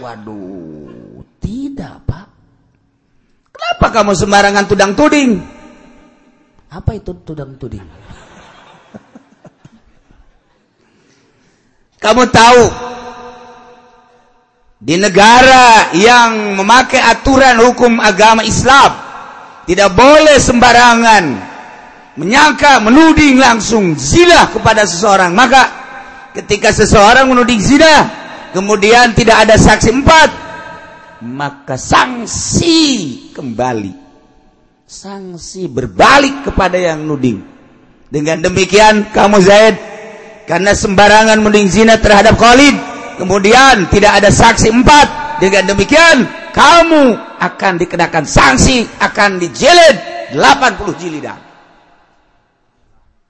Waduh 0.00 1.20
tidak 1.44 2.00
pak. 2.08 2.26
Kenapa 3.52 3.86
kamu 3.92 4.16
sembarangan 4.16 4.64
tudang 4.68 4.96
tuding 4.96 5.57
apa 6.68 6.90
itu 6.96 7.16
tudang 7.24 7.56
tuding? 7.56 7.84
Kamu 12.04 12.24
tahu 12.28 12.62
di 14.78 14.94
negara 14.94 15.90
yang 15.90 16.54
memakai 16.54 17.02
aturan 17.02 17.58
hukum 17.58 17.98
agama 17.98 18.46
Islam 18.46 18.94
tidak 19.66 19.90
boleh 19.90 20.38
sembarangan 20.38 21.24
menyangka 22.14 22.78
menuding 22.86 23.42
langsung 23.42 23.98
zina 23.98 24.46
kepada 24.54 24.86
seseorang 24.86 25.34
maka 25.34 25.66
ketika 26.30 26.70
seseorang 26.70 27.26
menuding 27.26 27.58
zina 27.58 28.06
kemudian 28.54 29.18
tidak 29.18 29.50
ada 29.50 29.58
saksi 29.58 29.90
empat 29.98 30.30
maka 31.26 31.74
sanksi 31.74 32.78
kembali 33.34 34.07
sanksi 34.88 35.68
berbalik 35.68 36.48
kepada 36.48 36.80
yang 36.80 37.04
nuding. 37.04 37.44
Dengan 38.08 38.40
demikian 38.40 39.12
kamu 39.12 39.38
Zaid 39.44 39.76
karena 40.48 40.72
sembarangan 40.72 41.36
menuding 41.44 41.68
zina 41.68 42.00
terhadap 42.00 42.40
Khalid 42.40 42.72
kemudian 43.20 43.86
tidak 43.92 44.24
ada 44.24 44.32
saksi 44.32 44.72
empat. 44.72 45.06
Dengan 45.38 45.70
demikian 45.76 46.24
kamu 46.50 47.14
akan 47.38 47.72
dikenakan 47.78 48.24
sanksi 48.26 48.88
akan 48.98 49.38
dijilid 49.38 49.96
80 50.34 50.98
jilidan 50.98 51.38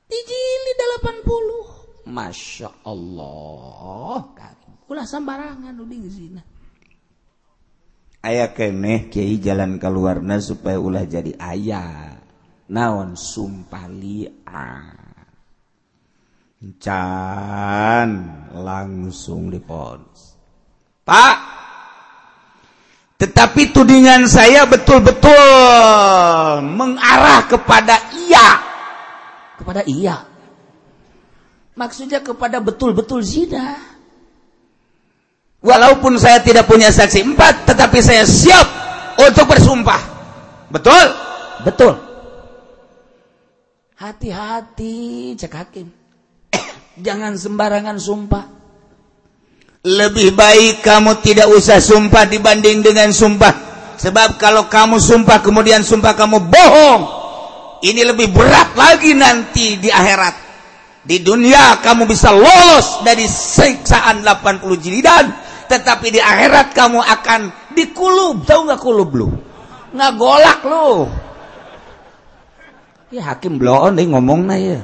dijilid 0.09 0.79
80 1.05 2.09
Masya 2.09 2.89
Allah. 2.89 4.25
Ulah 4.89 5.05
sembarangan 5.05 5.77
nuding 5.77 6.09
zina 6.09 6.41
aya 8.23 8.51
keeh 8.53 9.09
Kyai 9.09 9.39
jalan 9.39 9.79
keluarna 9.79 10.43
supaya 10.43 10.79
ulah 10.79 11.07
jadi 11.07 11.33
ayah 11.39 12.19
naon? 12.69 13.17
Sumpalican 13.17 14.99
langsung 18.53 19.49
dipon. 19.49 20.03
Pak! 21.07 21.39
Tetapi 23.19 23.75
tudingan 23.75 24.31
saya 24.31 24.63
betul-betul 24.63 25.35
mengarah 26.63 27.51
kepada 27.51 27.99
iya. 28.15 28.63
Kepada 29.59 29.83
iya. 29.91 30.23
Maksudnya 31.75 32.23
kepada 32.23 32.63
betul-betul 32.63 33.27
zina 33.27 33.88
Walaupun 35.59 36.15
saya 36.23 36.39
tidak 36.39 36.71
punya 36.71 36.95
saksi 36.95 37.35
empat, 37.35 37.67
tetapi 37.67 37.99
saya 37.99 38.23
siap 38.23 38.67
untuk 39.19 39.51
bersumpah. 39.51 39.99
Betul? 40.71 41.07
Betul. 41.67 41.95
Hati-hati, 43.99 45.35
cek 45.35 45.55
hakim. 45.59 45.91
Jangan 47.07 47.35
sembarangan 47.35 47.99
sumpah. 47.99 48.45
Lebih 49.83 50.39
baik 50.39 50.87
kamu 50.87 51.19
tidak 51.27 51.51
usah 51.51 51.83
sumpah 51.83 52.31
dibanding 52.31 52.87
dengan 52.87 53.11
sumpah. 53.11 53.67
Sebab 53.99 54.39
kalau 54.39 54.71
kamu 54.71 55.03
sumpah 55.03 55.43
kemudian 55.43 55.83
sumpah 55.83 56.15
kamu 56.15 56.39
bohong. 56.47 57.03
Ini 57.83 58.07
lebih 58.07 58.31
berat 58.31 58.79
lagi 58.79 59.11
nanti 59.19 59.75
di 59.83 59.91
akhirat. 59.91 60.35
Di 61.03 61.19
dunia 61.19 61.83
kamu 61.83 62.07
bisa 62.07 62.31
lolos 62.31 63.03
dari 63.03 63.27
siksaan 63.27 64.23
80 64.23 64.63
jilidan 64.79 65.48
tetapi 65.69 66.17
di 66.17 66.21
akhirat 66.21 66.73
kamu 66.73 67.01
akan 67.05 67.41
dikulub. 67.77 68.43
Tahu 68.49 68.61
nggak 68.67 68.81
kulub 68.81 69.11
lu? 69.13 69.29
Nggak 69.93 70.13
golak 70.17 70.61
lu. 70.65 71.07
Ya 73.09 73.23
hakim 73.33 73.57
bloon 73.57 73.97
nih 73.97 74.09
ngomong 74.09 74.41
nah 74.49 74.57
ya. 74.57 74.81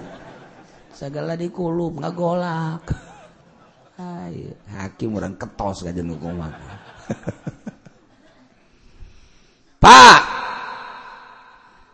Segala 0.94 1.34
dikulub 1.34 1.98
nggak 1.98 2.14
golak 2.14 2.86
Ay, 3.94 4.50
hakim 4.74 5.14
orang 5.14 5.38
ketos 5.38 5.86
jenuh 5.86 6.18
ngomong 6.18 6.50
Pak! 9.82 10.20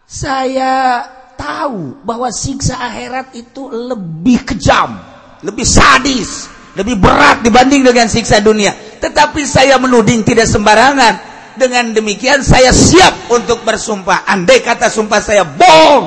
Saya 0.08 1.04
tahu 1.36 2.00
bahwa 2.04 2.32
siksa 2.32 2.76
akhirat 2.76 3.36
itu 3.36 3.68
lebih 3.68 4.44
kejam 4.48 4.96
lebih 5.40 5.64
sadis 5.64 6.48
lebih 6.80 6.96
berat 6.96 7.44
dibanding 7.44 7.84
dengan 7.84 8.08
siksa 8.08 8.40
dunia. 8.40 8.72
Tetapi 8.72 9.44
saya 9.44 9.76
menuding 9.76 10.24
tidak 10.24 10.48
sembarangan. 10.48 11.28
Dengan 11.50 11.92
demikian 11.92 12.40
saya 12.40 12.72
siap 12.72 13.28
untuk 13.28 13.60
bersumpah. 13.68 14.24
Andai 14.24 14.64
kata 14.64 14.88
sumpah 14.88 15.20
saya 15.20 15.44
bohong, 15.44 16.04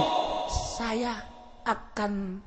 saya 0.80 1.14
akan 1.62 2.42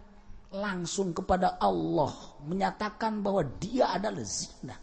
langsung 0.51 1.15
kepada 1.15 1.61
Allah 1.63 2.11
menyatakan 2.43 3.23
bahwa 3.23 3.47
dia 3.63 3.95
adalah 3.95 4.25
zina. 4.27 4.75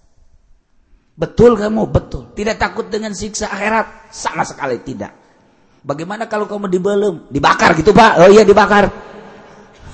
Betul 1.14 1.60
kamu? 1.60 1.90
Betul. 1.90 2.32
Tidak 2.32 2.56
takut 2.56 2.88
dengan 2.88 3.12
siksa 3.12 3.52
akhirat? 3.52 4.14
Sama 4.14 4.48
sekali 4.48 4.80
tidak. 4.82 5.12
Bagaimana 5.84 6.32
kalau 6.32 6.48
kamu 6.48 6.72
dibelum? 6.72 7.28
Dibakar 7.28 7.76
gitu 7.76 7.92
pak? 7.92 8.24
Oh 8.24 8.30
iya 8.32 8.48
dibakar. 8.48 8.88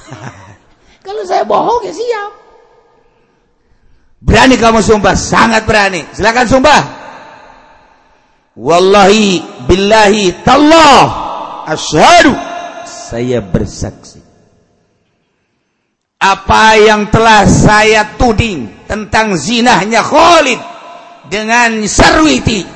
kalau 1.07 1.23
saya 1.25 1.41
bohong 1.43 1.81
ya 1.87 1.93
siap. 1.95 2.38
Berani 4.19 4.59
kamu 4.59 4.83
sumpah, 4.83 5.15
sangat 5.15 5.63
berani. 5.63 6.03
Silakan 6.11 6.47
sumpah. 6.47 6.81
Wallahi 8.59 9.39
billahi 9.63 10.43
tallah. 10.43 11.03
Asyhadu. 11.71 12.35
Saya 12.83 13.39
bersaksi. 13.39 14.19
Apa 16.19 16.75
yang 16.75 17.07
telah 17.07 17.47
saya 17.47 18.19
tuding 18.19 18.67
tentang 18.91 19.39
zinahnya 19.39 20.03
Khalid 20.03 20.59
dengan 21.31 21.79
Sarwiti 21.87 22.67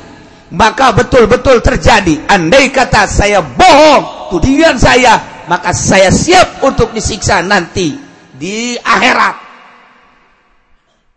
maka 0.56 0.96
betul-betul 0.96 1.60
terjadi. 1.60 2.24
Andai 2.32 2.72
kata 2.72 3.04
saya 3.04 3.44
bohong 3.44 4.32
tudingan 4.32 4.80
saya 4.80 5.44
maka 5.52 5.76
saya 5.76 6.08
siap 6.08 6.64
untuk 6.64 6.96
disiksa 6.96 7.44
nanti 7.44 8.00
di 8.32 8.80
akhirat 8.80 9.43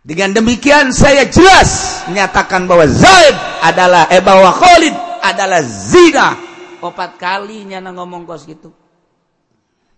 dengan 0.07 0.31
demikian 0.31 0.95
saya 0.95 1.27
jelas 1.27 1.99
menyatakan 2.07 2.63
bahwa 2.63 2.87
Zaid 2.87 3.35
adalah 3.59 4.07
eh 4.07 4.23
bahwa 4.23 4.55
Khalid 4.55 4.95
adalah 5.19 5.59
zina. 5.59 6.39
Opat 6.79 7.19
kalinya 7.19 7.83
ngomong 7.91 8.23
kos 8.23 8.47
gitu. 8.47 8.71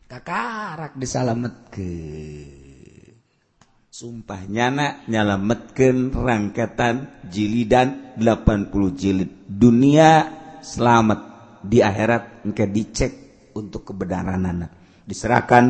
Kakak 0.09 0.97
disalamet 0.97 1.69
ke 1.69 1.93
sumpah 3.93 4.49
nyana 4.49 5.05
nyalametkan 5.05 6.09
rangketan 6.09 7.29
jilidan 7.29 8.17
80 8.17 8.73
jilid 8.97 9.29
dunia. 9.45 10.41
Selamat 10.65 11.19
di 11.61 11.85
akhirat 11.85 12.49
engke 12.49 12.65
dicek 12.65 13.13
untuk 13.53 13.93
kebenaran 13.93 14.41
anak. 14.41 14.73
Diserahkan 15.05 15.65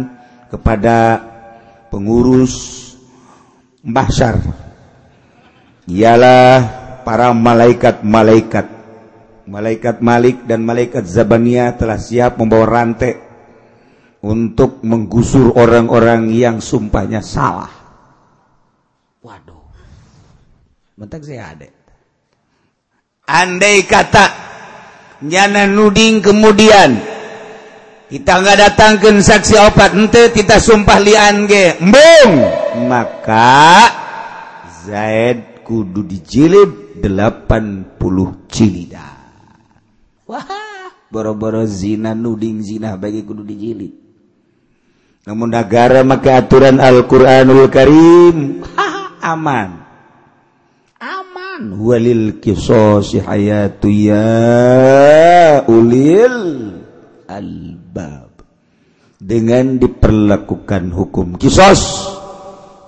kepada 0.47 1.19
pengurus 1.91 2.88
mahsyar 3.83 4.39
ialah 5.89 6.57
para 7.07 7.31
malaikat-malaikat 7.33 8.79
malaikat 9.49 9.97
Malik 9.99 10.45
dan 10.45 10.61
malaikat 10.61 11.09
Zabania 11.09 11.73
telah 11.73 11.97
siap 11.97 12.37
membawa 12.37 12.69
rantai 12.69 13.17
untuk 14.21 14.85
menggusur 14.85 15.57
orang-orang 15.57 16.29
yang 16.29 16.61
sumpahnya 16.61 17.25
salah. 17.25 17.71
Waduh. 19.25 19.65
Bentar 20.93 21.19
saya 21.25 21.55
ada. 21.55 21.67
Andai 23.25 23.85
kata 23.89 24.25
nyana 25.25 25.65
nuding 25.65 26.21
kemudian 26.21 27.18
kita 28.09 28.41
nggak 28.41 28.57
datangkan 28.57 29.21
saksi 29.21 29.55
opat 29.69 29.93
ente 29.93 30.33
kita 30.33 30.57
sumpah 30.57 30.97
lian 30.97 31.45
ge. 31.45 31.77
Embung 31.77 32.33
maka 32.89 33.85
Zaid 34.89 35.61
kudu 35.61 36.01
dijilid 36.01 37.05
80 37.05 38.01
cilida 38.49 39.07
wah. 40.25 40.69
Boro-boro 41.09 41.65
zina 41.65 42.13
nuding 42.13 42.61
zina 42.61 42.93
bagi 42.93 43.25
kudu 43.25 43.41
dijilid. 43.41 43.93
Namun 45.25 45.49
negara 45.49 46.05
maka 46.05 46.37
aturan 46.37 46.77
Al-Quranul 46.77 47.65
Karim. 47.73 48.61
Aman. 49.33 49.81
Aman. 51.01 51.61
Walil 51.81 52.37
kisosi 52.37 53.25
hayatu 53.25 53.89
ya 53.89 55.65
ulil. 55.65 56.78
Dengan 59.29 59.77
diperlakukan 59.77 60.89
hukum 60.89 61.37
kisos 61.37 62.09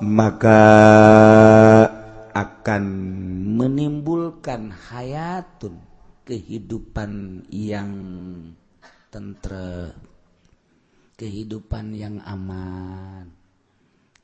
maka 0.01 0.65
akan 2.33 2.83
menimbulkan 3.61 4.73
hayatun 4.73 5.77
kehidupan 6.25 7.45
yang 7.53 7.93
tentre 9.13 9.93
kehidupan 11.13 11.93
yang 11.93 12.17
aman 12.25 13.29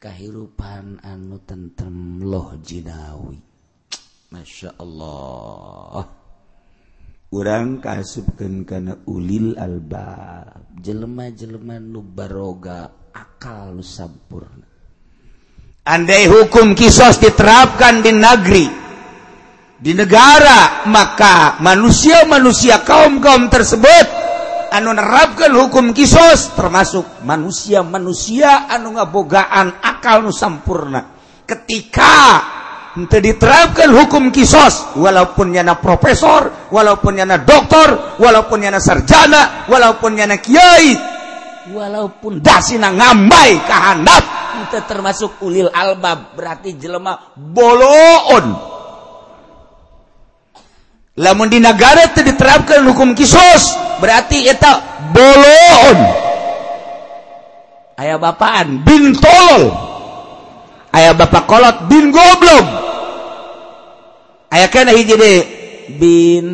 kehidupan 0.02 0.98
anu 1.06 1.38
tentrem 1.46 2.26
loh 2.26 2.58
jinawi 2.66 3.38
Masya 4.34 4.74
Allah 4.82 6.27
orang 7.34 7.84
kasubkan 7.84 8.63
karena 8.63 8.96
ulil 9.04 9.60
alba 9.60 10.48
jelema 10.80 11.28
jelema 11.36 11.76
nu 11.76 12.00
baroga 12.00 13.12
akal 13.12 13.76
nu 13.76 13.84
sampurna. 13.84 14.68
Andai 15.88 16.28
hukum 16.28 16.76
kisos 16.76 17.20
diterapkan 17.20 18.04
di 18.04 18.12
negeri 18.12 18.68
di 19.78 19.92
negara 19.94 20.84
maka 20.90 21.62
manusia-manusia 21.63 22.84
kaum-kaum 22.84 23.48
tersebut 23.48 24.08
anu 24.72 24.92
nerapkan 24.92 25.52
hukum 25.56 25.96
kisos 25.96 26.56
termasuk 26.60 27.24
manusia-manusia 27.24 28.68
anu 28.68 28.96
ngabogaan 29.00 29.80
akal 29.84 30.24
nu 30.24 30.32
sampurna. 30.32 31.16
Ketika 31.48 32.44
diterapkan 33.06 33.94
hukum 33.94 34.34
kisos. 34.34 34.98
Walaupun 34.98 35.54
nyana 35.54 35.78
profesor 35.78 36.72
walaupun 36.74 37.22
nyana 37.22 37.46
doktor 37.46 38.18
walaupun 38.18 38.66
nyana 38.66 38.82
sarjana 38.82 39.70
walaupun 39.70 40.18
nyana 40.18 40.42
kiai. 40.42 40.98
Walaupun 41.70 42.42
dasina 42.42 42.90
ngambai 42.90 43.62
kahandap. 43.70 44.26
itu 44.58 44.82
termasuk 44.90 45.38
ulil 45.46 45.70
albab 45.70 46.34
berarti 46.34 46.74
jelema 46.74 47.36
boloon. 47.38 48.46
Lamun 51.18 51.50
di 51.50 51.62
negara 51.62 52.10
itu 52.10 52.26
diterapkan 52.26 52.82
hukum 52.90 53.14
kisos 53.14 53.78
berarti 54.02 54.50
itu 54.50 54.74
bolon 55.14 55.98
ayah 57.98 58.18
bapaan? 58.22 58.86
Bin 58.86 59.18
tolol. 59.18 59.74
Ayah 60.94 61.14
bapak 61.14 61.46
kolot 61.46 61.78
bin 61.92 62.10
goblok 62.10 62.87
ayah 64.54 64.70
kena 64.72 64.92
hiji 64.96 65.16
deh 65.16 65.40
bin 65.98 66.48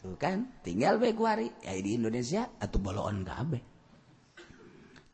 tuh 0.00 0.16
kan 0.20 0.46
tinggal 0.60 1.00
be 1.00 1.16
kuari 1.16 1.48
ya 1.62 1.72
di 1.78 1.94
Indonesia 1.96 2.48
atau 2.60 2.78
bolon 2.80 3.24
kabe 3.24 3.60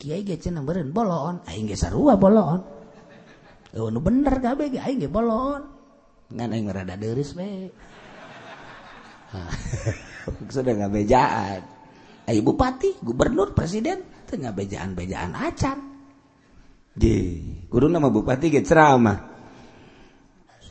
kiai 0.01 0.25
ge 0.25 0.41
cenah 0.41 0.65
beren 0.65 0.93
bolon 0.95 1.43
aing 1.47 1.69
ge 1.69 1.77
sarua 1.77 2.17
bolon 2.17 2.81
Oh, 3.71 3.87
nu 3.87 4.03
bener 4.03 4.43
kabeh 4.43 4.67
ge 4.67 4.83
aing 4.83 4.99
ge 4.99 5.07
bolon. 5.07 5.63
Ngan 6.35 6.51
aing 6.51 6.67
rada 6.75 6.99
deureus 6.99 7.39
we. 7.39 7.71
Sudah 10.55 10.75
ngabejaan. 10.75 11.63
Ayo 12.27 12.41
bupati, 12.47 12.99
gubernur, 13.03 13.55
presiden, 13.55 14.03
teu 14.27 14.39
ngabejaan-bejaan 14.39 15.35
acan. 15.35 15.90
Di, 16.91 17.39
kudu 17.71 17.87
nama 17.87 18.11
bupati 18.11 18.51
ceramah. 18.63 19.31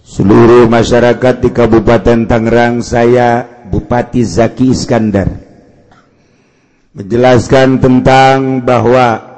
Seluruh 0.03 0.65
masyarakat 0.65 1.35
di 1.37 1.49
Kabupaten 1.53 2.25
Tangerang 2.25 2.81
saya 2.81 3.45
Bupati 3.69 4.25
Zaki 4.25 4.73
Iskandar 4.73 5.29
menjelaskan 6.97 7.77
tentang 7.77 8.65
bahwa 8.65 9.29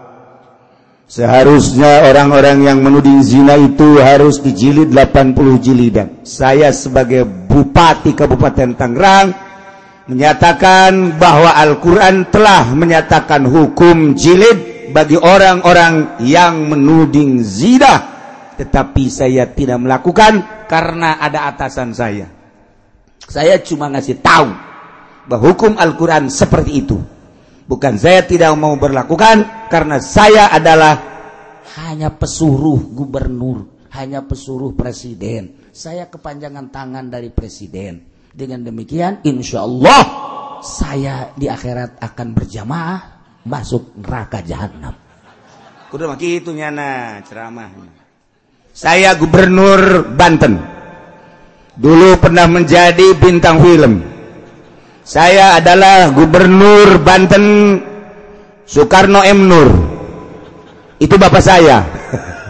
Seharusnya 1.12 2.08
orang-orang 2.08 2.72
yang 2.72 2.80
menuding 2.80 3.20
zina 3.20 3.60
itu 3.60 4.00
harus 4.00 4.40
dijilid 4.40 4.96
80 4.96 5.60
jilidan. 5.60 6.24
Saya 6.24 6.72
sebagai 6.72 7.28
Bupati 7.28 8.16
Kabupaten 8.16 8.80
Tangerang 8.80 9.36
menyatakan 10.08 11.20
bahwa 11.20 11.52
Al-Quran 11.52 12.32
telah 12.32 12.72
menyatakan 12.72 13.44
hukum 13.44 14.16
jilid 14.16 14.71
bagi 14.92 15.18
orang-orang 15.18 16.22
yang 16.22 16.70
menuding 16.70 17.42
zina. 17.42 18.12
Tetapi 18.60 19.04
saya 19.10 19.50
tidak 19.50 19.82
melakukan 19.82 20.68
karena 20.70 21.18
ada 21.18 21.50
atasan 21.50 21.96
saya. 21.96 22.30
Saya 23.26 23.58
cuma 23.64 23.90
ngasih 23.90 24.22
tahu 24.22 24.50
bahwa 25.26 25.42
hukum 25.50 25.80
Al-Quran 25.80 26.30
seperti 26.30 26.72
itu. 26.84 27.00
Bukan 27.66 27.96
saya 27.96 28.28
tidak 28.28 28.52
mau 28.60 28.76
berlakukan 28.76 29.68
karena 29.72 30.04
saya 30.04 30.52
adalah 30.52 31.00
hanya 31.80 32.12
pesuruh 32.12 32.92
gubernur, 32.92 33.88
hanya 33.96 34.28
pesuruh 34.28 34.76
presiden. 34.76 35.72
Saya 35.72 36.12
kepanjangan 36.12 36.68
tangan 36.68 37.08
dari 37.08 37.32
presiden. 37.32 38.04
Dengan 38.32 38.68
demikian, 38.68 39.24
insya 39.24 39.64
Allah 39.64 40.04
saya 40.64 41.32
di 41.36 41.48
akhirat 41.48 42.04
akan 42.04 42.28
berjamaah 42.36 43.21
masuk 43.48 43.96
neraka 43.98 44.42
jahanam. 44.46 44.94
Kudu 45.92 46.08
maki 46.08 46.40
itu 46.40 46.56
nyana 46.56 47.20
ceramahnya. 47.28 47.92
Saya 48.72 49.14
gubernur 49.20 50.08
Banten. 50.16 50.62
Dulu 51.76 52.20
pernah 52.20 52.48
menjadi 52.48 53.16
bintang 53.16 53.60
film 53.60 54.12
saya 55.02 55.58
adalah 55.58 56.14
gubernur 56.14 57.02
Banten 57.02 57.78
Soekarno 58.70 59.26
M. 59.26 59.50
Nur 59.50 59.70
itu 61.02 61.18
bapak 61.18 61.42
saya 61.42 61.82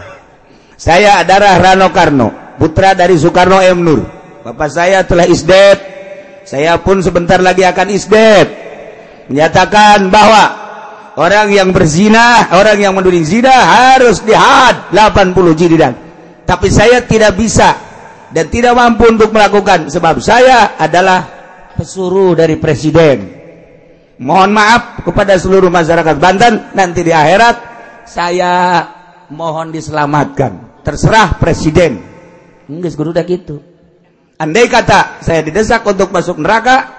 saya 0.76 1.24
adalah 1.24 1.56
Rano 1.56 1.88
Karno 1.88 2.28
putra 2.60 2.92
dari 2.92 3.16
Soekarno 3.16 3.64
M. 3.64 3.78
Nur 3.80 4.00
bapak 4.44 4.68
saya 4.68 5.00
telah 5.02 5.24
isdet 5.24 5.80
saya 6.44 6.76
pun 6.76 7.00
sebentar 7.00 7.40
lagi 7.40 7.64
akan 7.64 7.88
isdet 7.88 8.48
menyatakan 9.32 10.12
bahwa 10.12 10.61
orang 11.18 11.52
yang 11.52 11.68
berzina 11.72 12.52
orang 12.56 12.78
yang 12.80 12.92
menduring 12.96 13.24
zina 13.24 13.52
harus 13.52 14.24
dihad 14.24 14.92
80 14.94 15.58
jilidan 15.58 15.92
tapi 16.48 16.68
saya 16.68 17.00
tidak 17.04 17.38
bisa 17.38 17.92
dan 18.32 18.48
tidak 18.48 18.72
mampu 18.72 19.12
untuk 19.12 19.28
melakukan 19.30 19.92
sebab 19.92 20.16
saya 20.18 20.80
adalah 20.80 21.28
pesuruh 21.76 22.32
dari 22.32 22.56
presiden. 22.56 23.40
Mohon 24.22 24.50
maaf 24.56 24.82
kepada 25.04 25.36
seluruh 25.36 25.68
masyarakat 25.68 26.16
Banten 26.16 26.72
nanti 26.72 27.04
di 27.04 27.12
akhirat 27.12 27.56
saya 28.08 28.52
mohon 29.28 29.72
diselamatkan. 29.72 30.82
Terserah 30.82 31.38
presiden. 31.38 32.00
Enggak 32.66 32.96
udah 32.96 33.24
gitu. 33.24 33.60
Andai 34.40 34.66
kata 34.66 35.22
saya 35.22 35.44
didesak 35.44 35.86
untuk 35.86 36.10
masuk 36.10 36.40
neraka 36.42 36.90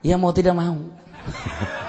ya 0.00 0.16
mau 0.16 0.32
tidak 0.32 0.56
mau 0.56 0.80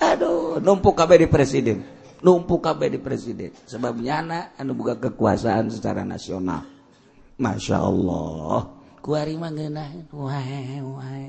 Aduh 0.00 0.60
numpuk 0.60 0.96
KB 0.96 1.24
di 1.24 1.28
presiden. 1.28 1.84
Numpuk 2.20 2.64
KB 2.64 2.80
di 2.92 2.98
presiden. 3.00 3.52
Sebab 3.64 4.00
nyana 4.00 4.56
anu 4.56 4.72
buka 4.76 4.96
kekuasaan 5.00 5.68
secara 5.72 6.04
nasional. 6.04 6.64
Masya 7.36 7.76
Allah. 7.76 8.72
Kuari 9.04 9.36
mah 9.36 9.52
ngeunaheun 9.52 10.06
wae 10.10 10.80
wae. 10.80 11.26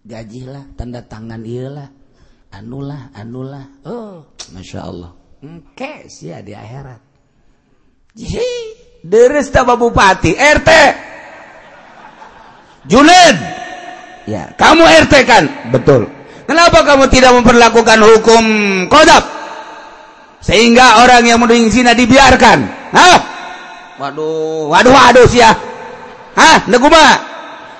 Gajilah 0.00 0.64
tanda 0.78 1.04
tangan 1.04 1.44
iyalah 1.44 1.92
anulah 2.50 3.12
anulah 3.14 3.84
oh 3.84 4.32
Masya 4.56 4.80
Allah. 4.80 5.12
engke 5.40 6.08
sia 6.08 6.40
di 6.44 6.52
akhirat. 6.52 7.00
Jihi, 8.12 8.52
deres 9.06 9.48
ta 9.54 9.62
bupati 9.64 10.34
RT 10.34 10.70
Junet 12.88 13.36
ya. 14.24 14.52
Kamu 14.56 14.84
RT 14.84 15.14
kan? 15.28 15.44
Betul. 15.68 16.19
Kenapa 16.50 16.82
kamu 16.82 17.06
tidak 17.06 17.30
memperlakukan 17.38 17.98
hukum 18.02 18.44
kodap 18.90 19.22
sehingga 20.42 21.06
orang 21.06 21.22
yang 21.22 21.38
menuding 21.38 21.70
zina 21.70 21.94
dibiarkan. 21.94 22.58
Hah? 22.90 23.18
waduh 24.00 24.72
waduh 24.72 24.92
waduh 24.96 25.28
sia 25.28 25.52
Hah 26.32 26.64
neguma 26.72 27.20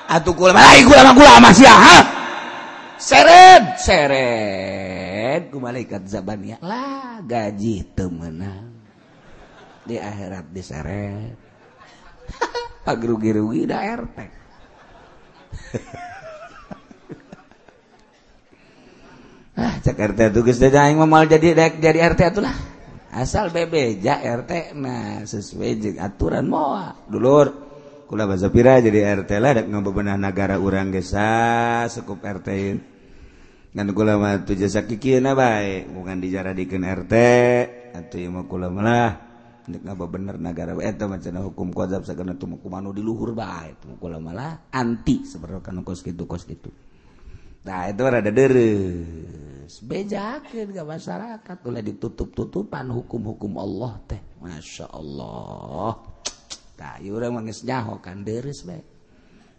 atuh 0.05 0.37
kula 0.37 0.53
mah 0.53 0.77
kula 0.85 1.01
mah 1.01 1.13
kula 1.17 1.31
mah 1.41 1.53
sia 1.55 1.73
ha? 1.73 1.97
Seret 3.01 3.81
seret. 3.81 5.49
Ku 5.49 5.57
malaikat 5.57 6.05
zabania 6.05 6.61
lah 6.61 7.25
gaji 7.25 7.81
temenang 7.97 8.69
di 9.81 9.97
akhirat 9.97 10.45
diseret. 10.53 11.33
Pag 12.85 12.99
rugi-rugi 13.01 13.65
da 13.65 13.81
RT 13.81 14.17
ah 19.57 19.75
RT 19.83 20.19
tugas 20.31 20.63
aing 20.63 20.95
mah 20.95 21.09
mal 21.09 21.27
jadi 21.27 21.51
dek 21.51 21.83
jadi 21.83 21.99
RT 22.15 22.21
atuh 22.31 22.43
lah 22.47 22.55
asal 23.11 23.51
bebeja 23.51 24.23
RT 24.23 24.71
nah 24.79 25.27
sesuai 25.27 25.71
jeung 25.75 25.97
aturan 25.99 26.47
moa. 26.47 26.95
Dulur 27.11 27.47
kula 28.07 28.23
bahasa 28.27 28.47
pira 28.47 28.79
jadi 28.79 29.11
RT 29.23 29.31
lah 29.43 29.51
dek 29.59 29.67
ngabebenah 29.67 30.15
nagara 30.15 30.55
urang 30.55 30.95
gesa 30.95 31.83
sekup 31.91 32.23
RT 32.23 32.49
dan 33.71 33.87
kula 33.91 34.15
mah 34.15 34.43
tuh 34.47 34.55
jasa 34.55 34.87
kikieu 34.87 35.19
bae 35.35 35.87
bukan 35.91 36.23
dijaradikeun 36.23 36.87
RT 36.87 37.13
atuh 37.91 38.19
ieu 38.19 38.31
mah 38.31 38.47
kula 38.47 38.71
mah 38.71 38.83
lah. 38.83 39.11
Dek 39.61 39.83
ngabebener 39.85 40.39
nagara 40.39 40.73
eta 40.79 41.05
macam 41.05 41.51
hukum 41.51 41.75
kodab 41.75 42.07
sagana 42.07 42.33
tuh 42.39 42.49
hukum 42.55 42.71
anu 42.71 42.95
di 42.95 43.03
luhur 43.03 43.35
bae 43.35 43.75
kula 43.99 44.17
mah 44.23 44.33
lah 44.33 44.51
anti 44.71 45.27
sebenarnya 45.27 45.59
kan 45.59 45.83
kos 45.83 45.99
kitu 45.99 46.23
kos 46.23 46.47
kitu. 46.47 46.71
Nah 47.61 47.93
itu 47.93 48.01
rada 48.01 48.31
deres. 48.33 49.77
Bejakin 49.85 50.73
ke 50.73 50.81
masyarakat. 50.81 51.57
Ulah 51.63 51.83
ditutup-tutupan 51.85 52.89
hukum-hukum 52.89 53.61
Allah 53.61 54.01
teh. 54.09 54.21
Masya 54.41 54.89
Allah. 54.89 56.01
Nah 56.81 56.97
ieu 56.97 57.13
urang 57.13 57.37
mah 57.37 57.45
geus 57.45 57.61
nyaho 57.61 58.01
kan 58.01 58.25
deres 58.25 58.65
bae. 58.65 58.81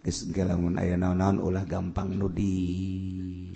Geus 0.02 0.26
lamun 0.34 0.74
aya 0.82 0.98
naon-naon 0.98 1.38
ulah 1.38 1.62
gampang 1.62 2.10
nudi. 2.10 3.54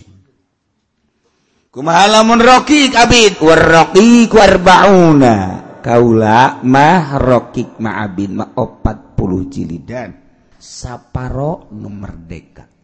Kumaha 1.74 2.06
lamun 2.06 2.38
rokik 2.38 2.94
abid 2.94 3.42
warrokik 3.42 4.30
warbauna. 4.30 5.66
Kaula 5.82 6.62
mah 6.62 7.18
rokik 7.18 7.82
ma 7.82 8.06
abid 8.06 8.30
mah 8.30 8.54
40 8.54 9.50
jilidan. 9.50 10.10
Saparo 10.56 11.66
nu 11.74 11.90
merdeka. 11.90 12.75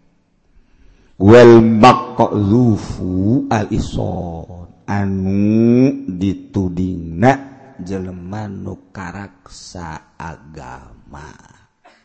Wellmakzufu 1.23 3.47
alison 3.47 4.67
anu 4.91 6.11
ditudingna 6.19 7.39
jeleman 7.79 8.67
nukaraksa 8.67 10.19
agama. 10.19 11.31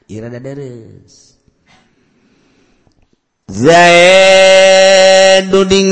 Irada 0.06 0.38
deres 0.38 1.34
Zaeduding 3.50 3.98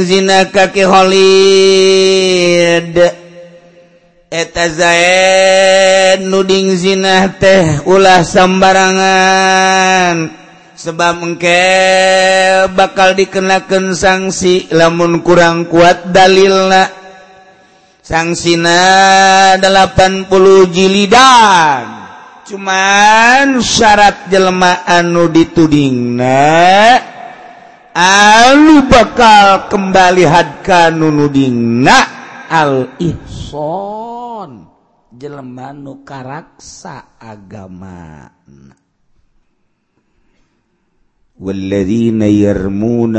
zina 0.05 0.45
kaki 0.53 0.85
Holid. 0.85 2.93
Eta 4.29 4.69
Zaed 4.69 6.29
nuding 6.29 6.77
zina 6.77 7.25
teh 7.41 7.89
ulah 7.89 8.21
sembarangan. 8.21 10.44
sebab 10.75 11.23
mengke 11.23 11.63
bakal 12.75 13.15
dikenakan 13.15 13.95
sanksi 13.95 14.69
lamun 14.75 15.23
kurang 15.23 15.71
kuat 15.71 16.11
dalilna. 16.11 17.07
Sangsina 18.05 19.57
80 19.57 20.29
jilidan. 20.69 21.83
Cuman 22.45 23.57
syarat 23.57 24.29
jelema 24.29 24.85
anu 24.85 25.25
ditudingna 25.33 26.45
anu 27.95 28.85
bakal 28.85 29.65
kembali 29.65 30.29
hadka 30.29 30.93
nunudingna 30.93 31.97
al 32.45 32.93
ihson 33.01 34.69
jelema 35.09 35.73
nu 35.73 36.05
karaksa 36.05 37.17
agama. 37.17 38.29
والذين 41.39 42.21
يرمون 42.21 43.13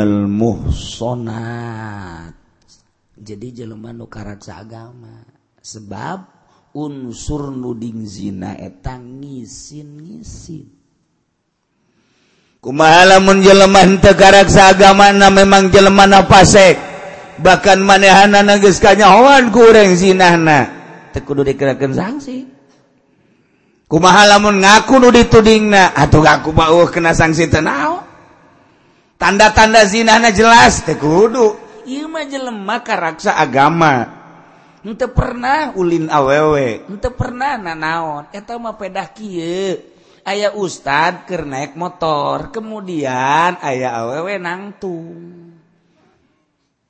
jadi 3.16 3.48
jelema 3.52 3.90
nu 3.92 4.06
karaksa 4.06 4.62
agama 4.62 5.24
sebab 5.60 6.24
unsur 6.72 7.50
nuding 7.52 8.06
zina 8.06 8.56
eta 8.56 8.96
ngisin 8.96 10.00
ngisin 10.00 10.66
kumaha 12.64 13.16
lamun 13.16 13.44
jelema 13.44 13.84
henteu 13.84 14.16
karaksa 14.16 14.72
agama 14.72 15.12
na 15.12 15.28
memang 15.28 15.68
jelema 15.68 16.08
na 16.08 16.24
pasek 16.24 16.96
bahkan 17.40 17.80
manehana 17.80 18.42
geus 18.56 18.80
kanyahoan 18.80 19.52
ku 19.52 19.60
urang 19.60 19.92
zinahna. 19.96 20.72
Teu 21.12 21.24
kudu 21.24 21.44
dikenakeun 21.44 21.92
sanksi 21.96 22.48
kumaha 23.88 24.36
lamun 24.36 24.60
ngaku 24.60 24.94
nu 25.00 25.08
ditudingna. 25.12 25.94
Atuh 25.96 26.24
ngaku 26.24 26.50
bauh 26.52 26.88
kena 26.90 27.12
sanksi 27.12 27.48
tenang 27.48 27.85
tanda-tanda 29.16 29.82
zinana 29.88 30.32
jelas 30.32 30.84
teh 30.84 30.96
kudu. 30.96 31.56
Ieu 31.86 32.06
mah 32.06 32.24
jelema 32.26 32.80
karaksa 32.80 33.36
agama. 33.36 34.24
Ente 34.86 35.10
pernah 35.10 35.74
ulin 35.74 36.06
awewe. 36.06 36.86
Ente 36.86 37.10
pernah 37.10 37.58
nanaon. 37.58 38.30
Eta 38.30 38.54
mah 38.60 38.78
pedah 38.78 39.10
kieu. 39.10 39.94
Aya 40.26 40.50
ustad 40.58 41.28
keur 41.30 41.46
naik 41.46 41.78
motor 41.78 42.50
kemudian 42.50 43.62
aya 43.62 44.02
awewe 44.02 44.42
nangtung. 44.42 45.14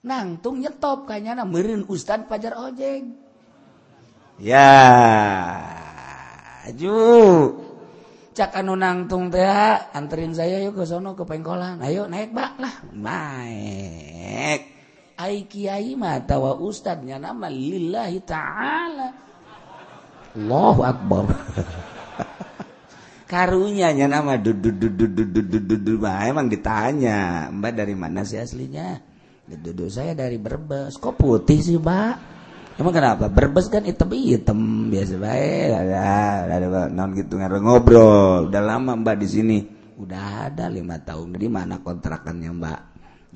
Nangtung 0.01 0.64
nyetop 0.64 1.05
kayaknya 1.05 1.45
meureun 1.45 1.85
ustad 1.91 2.24
pajar 2.24 2.57
ojek 2.57 3.27
ya 4.41 4.68
ju. 6.77 7.66
Cak 8.37 8.53
anu 8.53 8.76
nangtung 8.76 9.32
teh 9.32 9.49
anterin 9.97 10.37
saya 10.37 10.61
yuk 10.61 10.76
ke 10.76 10.84
sono 10.84 11.16
ke 11.16 11.24
pengkolan. 11.24 11.80
Ayo 11.80 12.05
naik 12.05 12.37
bak 12.37 12.61
lah 12.61 12.84
naik. 12.93 14.61
Ai 15.16 15.49
kiai 15.49 15.97
mah 15.97 16.20
tawa 16.28 16.53
ustadnya 16.61 17.16
nama 17.16 17.49
lillahi 17.49 18.20
ta'ala. 18.20 19.09
Allahu 20.37 20.80
akbar. 20.84 21.24
Karunya 23.32 23.97
nya 23.97 24.05
nama 24.05 24.37
emang 26.28 26.53
ditanya 26.53 27.49
mbak 27.49 27.72
dari 27.72 27.97
mana 27.97 28.20
sih 28.20 28.37
aslinya? 28.37 29.01
Dudu 29.49 29.89
saya 29.89 30.12
dari 30.12 30.37
Brebes. 30.37 31.01
Kok 31.01 31.16
putih 31.16 31.64
sih 31.64 31.80
mbak 31.80 32.36
Emang 32.77 32.93
kenapa? 32.93 33.33
Berbes 33.33 33.72
kan 33.72 33.85
hitam 33.89 34.12
hitam 34.12 34.93
biasa 34.93 35.14
baik. 35.16 35.70
Ada, 35.72 36.01
ada 36.49 36.66
non 36.93 37.16
gitu 37.16 37.41
ngobrol. 37.41 38.53
Udah 38.53 38.62
lama 38.64 38.93
mbak 38.97 39.16
di 39.16 39.29
sini. 39.29 39.59
Udah 39.97 40.53
ada 40.53 40.68
lima 40.68 41.01
tahun. 41.01 41.41
Di 41.41 41.49
mana 41.49 41.81
kontrakannya 41.81 42.53
mbak? 42.53 42.81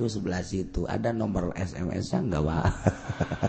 tuh 0.00 0.08
sebelah 0.08 0.40
situ 0.40 0.88
ada 0.88 1.12
nomor 1.12 1.52
SMS-nya 1.52 2.24
enggak 2.24 2.42
Pak 2.48 2.68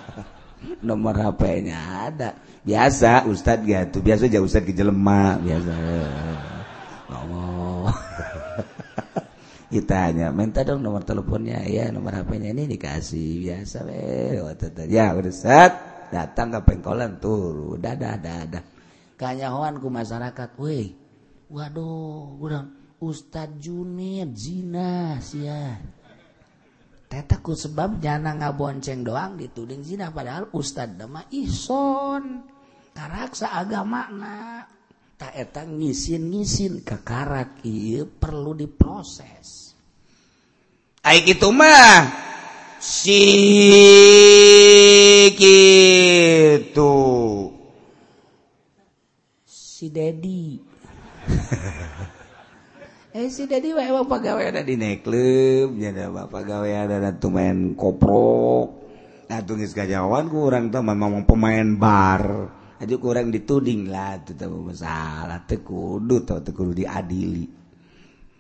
nomor 0.87 1.15
HP-nya 1.15 2.11
ada 2.11 2.35
biasa 2.67 3.23
Ustadz 3.23 3.63
gitu 3.63 4.03
biasa 4.03 4.27
aja 4.27 4.43
Ustadz 4.43 4.67
ke 4.67 4.75
jelema 4.75 5.39
biasa 5.39 5.71
ngomong 7.07 7.87
kita 9.71 10.11
hanya 10.11 10.27
minta 10.35 10.67
dong 10.67 10.83
nomor 10.83 11.07
teleponnya. 11.07 11.63
Ya 11.63 11.87
nomor 11.89 12.11
HP-nya 12.11 12.51
ini 12.51 12.67
dikasih. 12.75 13.47
Biasa 13.47 13.87
weh 13.87 14.37
ya 14.91 15.15
Ustadz 15.15 16.11
datang 16.11 16.51
ke 16.51 16.59
pengkolan 16.67 17.23
tuh 17.23 17.79
udah 17.79 17.95
ada 17.95 18.19
ada 18.19 18.31
ada 18.43 18.59
kanyahoan 19.15 19.79
ku 19.79 19.87
masyarakat 19.87 20.49
weh 20.59 20.91
waduh 21.47 22.35
kurang 22.41 22.97
Ustadz 22.99 23.57
Junid 23.63 24.35
zina 24.37 25.17
sia. 25.23 25.79
Tetaku 27.11 27.57
sebab 27.57 27.99
jana 27.99 28.35
ngabonceng 28.37 29.03
doang 29.03 29.35
dituding 29.35 29.83
zina 29.83 30.11
padahal 30.11 30.51
Ustadz 30.53 30.99
dama 30.99 31.25
ison. 31.31 32.45
Karaksa 32.91 33.55
agama 33.55 34.11
na 34.11 34.35
tak 35.21 35.37
etang 35.37 35.77
ngisin 35.77 36.33
ngisin 36.33 36.81
ke 36.81 36.97
karak 37.05 37.61
iya 37.61 38.09
perlu 38.09 38.57
diproses 38.57 39.77
Aik 41.05 41.37
itu 41.37 41.45
mah 41.53 42.09
si 42.81 43.21
gitu 45.37 46.97
si 49.45 49.93
Dedi 49.93 50.57
Eh 53.21 53.29
si 53.29 53.45
Dedi 53.45 53.77
wae 53.77 53.91
bapak 53.91 54.23
gawe 54.23 54.41
ada 54.55 54.63
di 54.63 54.79
klub, 55.03 55.75
jadi 55.75 56.07
bapak 56.07 56.47
gawe 56.47 56.69
ada 56.87 57.11
tuh 57.19 57.27
main 57.27 57.75
koprok. 57.75 58.71
Nah 59.27 59.43
tuh 59.43 59.59
geus 59.59 59.75
gajawan 59.75 60.31
kurang 60.31 60.71
tuh 60.71 60.79
memang 60.79 61.27
pemain 61.27 61.75
bar. 61.75 62.60
aja 62.81 62.97
kurang 62.97 63.29
dituding 63.29 63.93
lah 63.93 64.25
tuh 64.25 64.33
tahu 64.33 64.73
masalah 64.73 65.45
tekudu 65.45 66.25
tau 66.25 66.41
tekudu 66.41 66.81
diadili. 66.81 67.45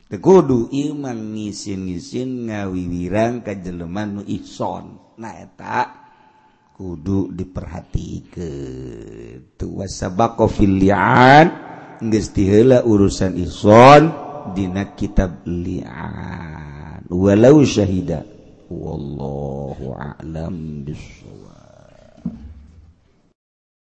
Tekudu 0.09 0.73
iman 0.73 1.37
ngisin 1.37 1.85
ngisin 1.87 2.49
ngawiwirang 2.49 3.45
ke 3.45 3.61
jeleman 3.61 4.19
nu 4.19 4.25
ihson 4.25 5.15
nah 5.21 5.37
eta 5.37 5.93
kudu 6.73 7.29
diperhatikan. 7.37 8.41
Tuh 9.61 9.71
wasabako 9.77 10.49
filian 10.49 11.45
geus 12.01 12.33
diheula 12.33 12.81
urusan 12.81 13.37
ihson 13.37 14.09
dina 14.57 14.97
kitab 14.97 15.45
lian. 15.45 17.05
Walau 17.05 17.61
syahida. 17.61 18.25
Wallahu 18.71 19.99
a'lam 19.99 20.87
bis 20.87 21.20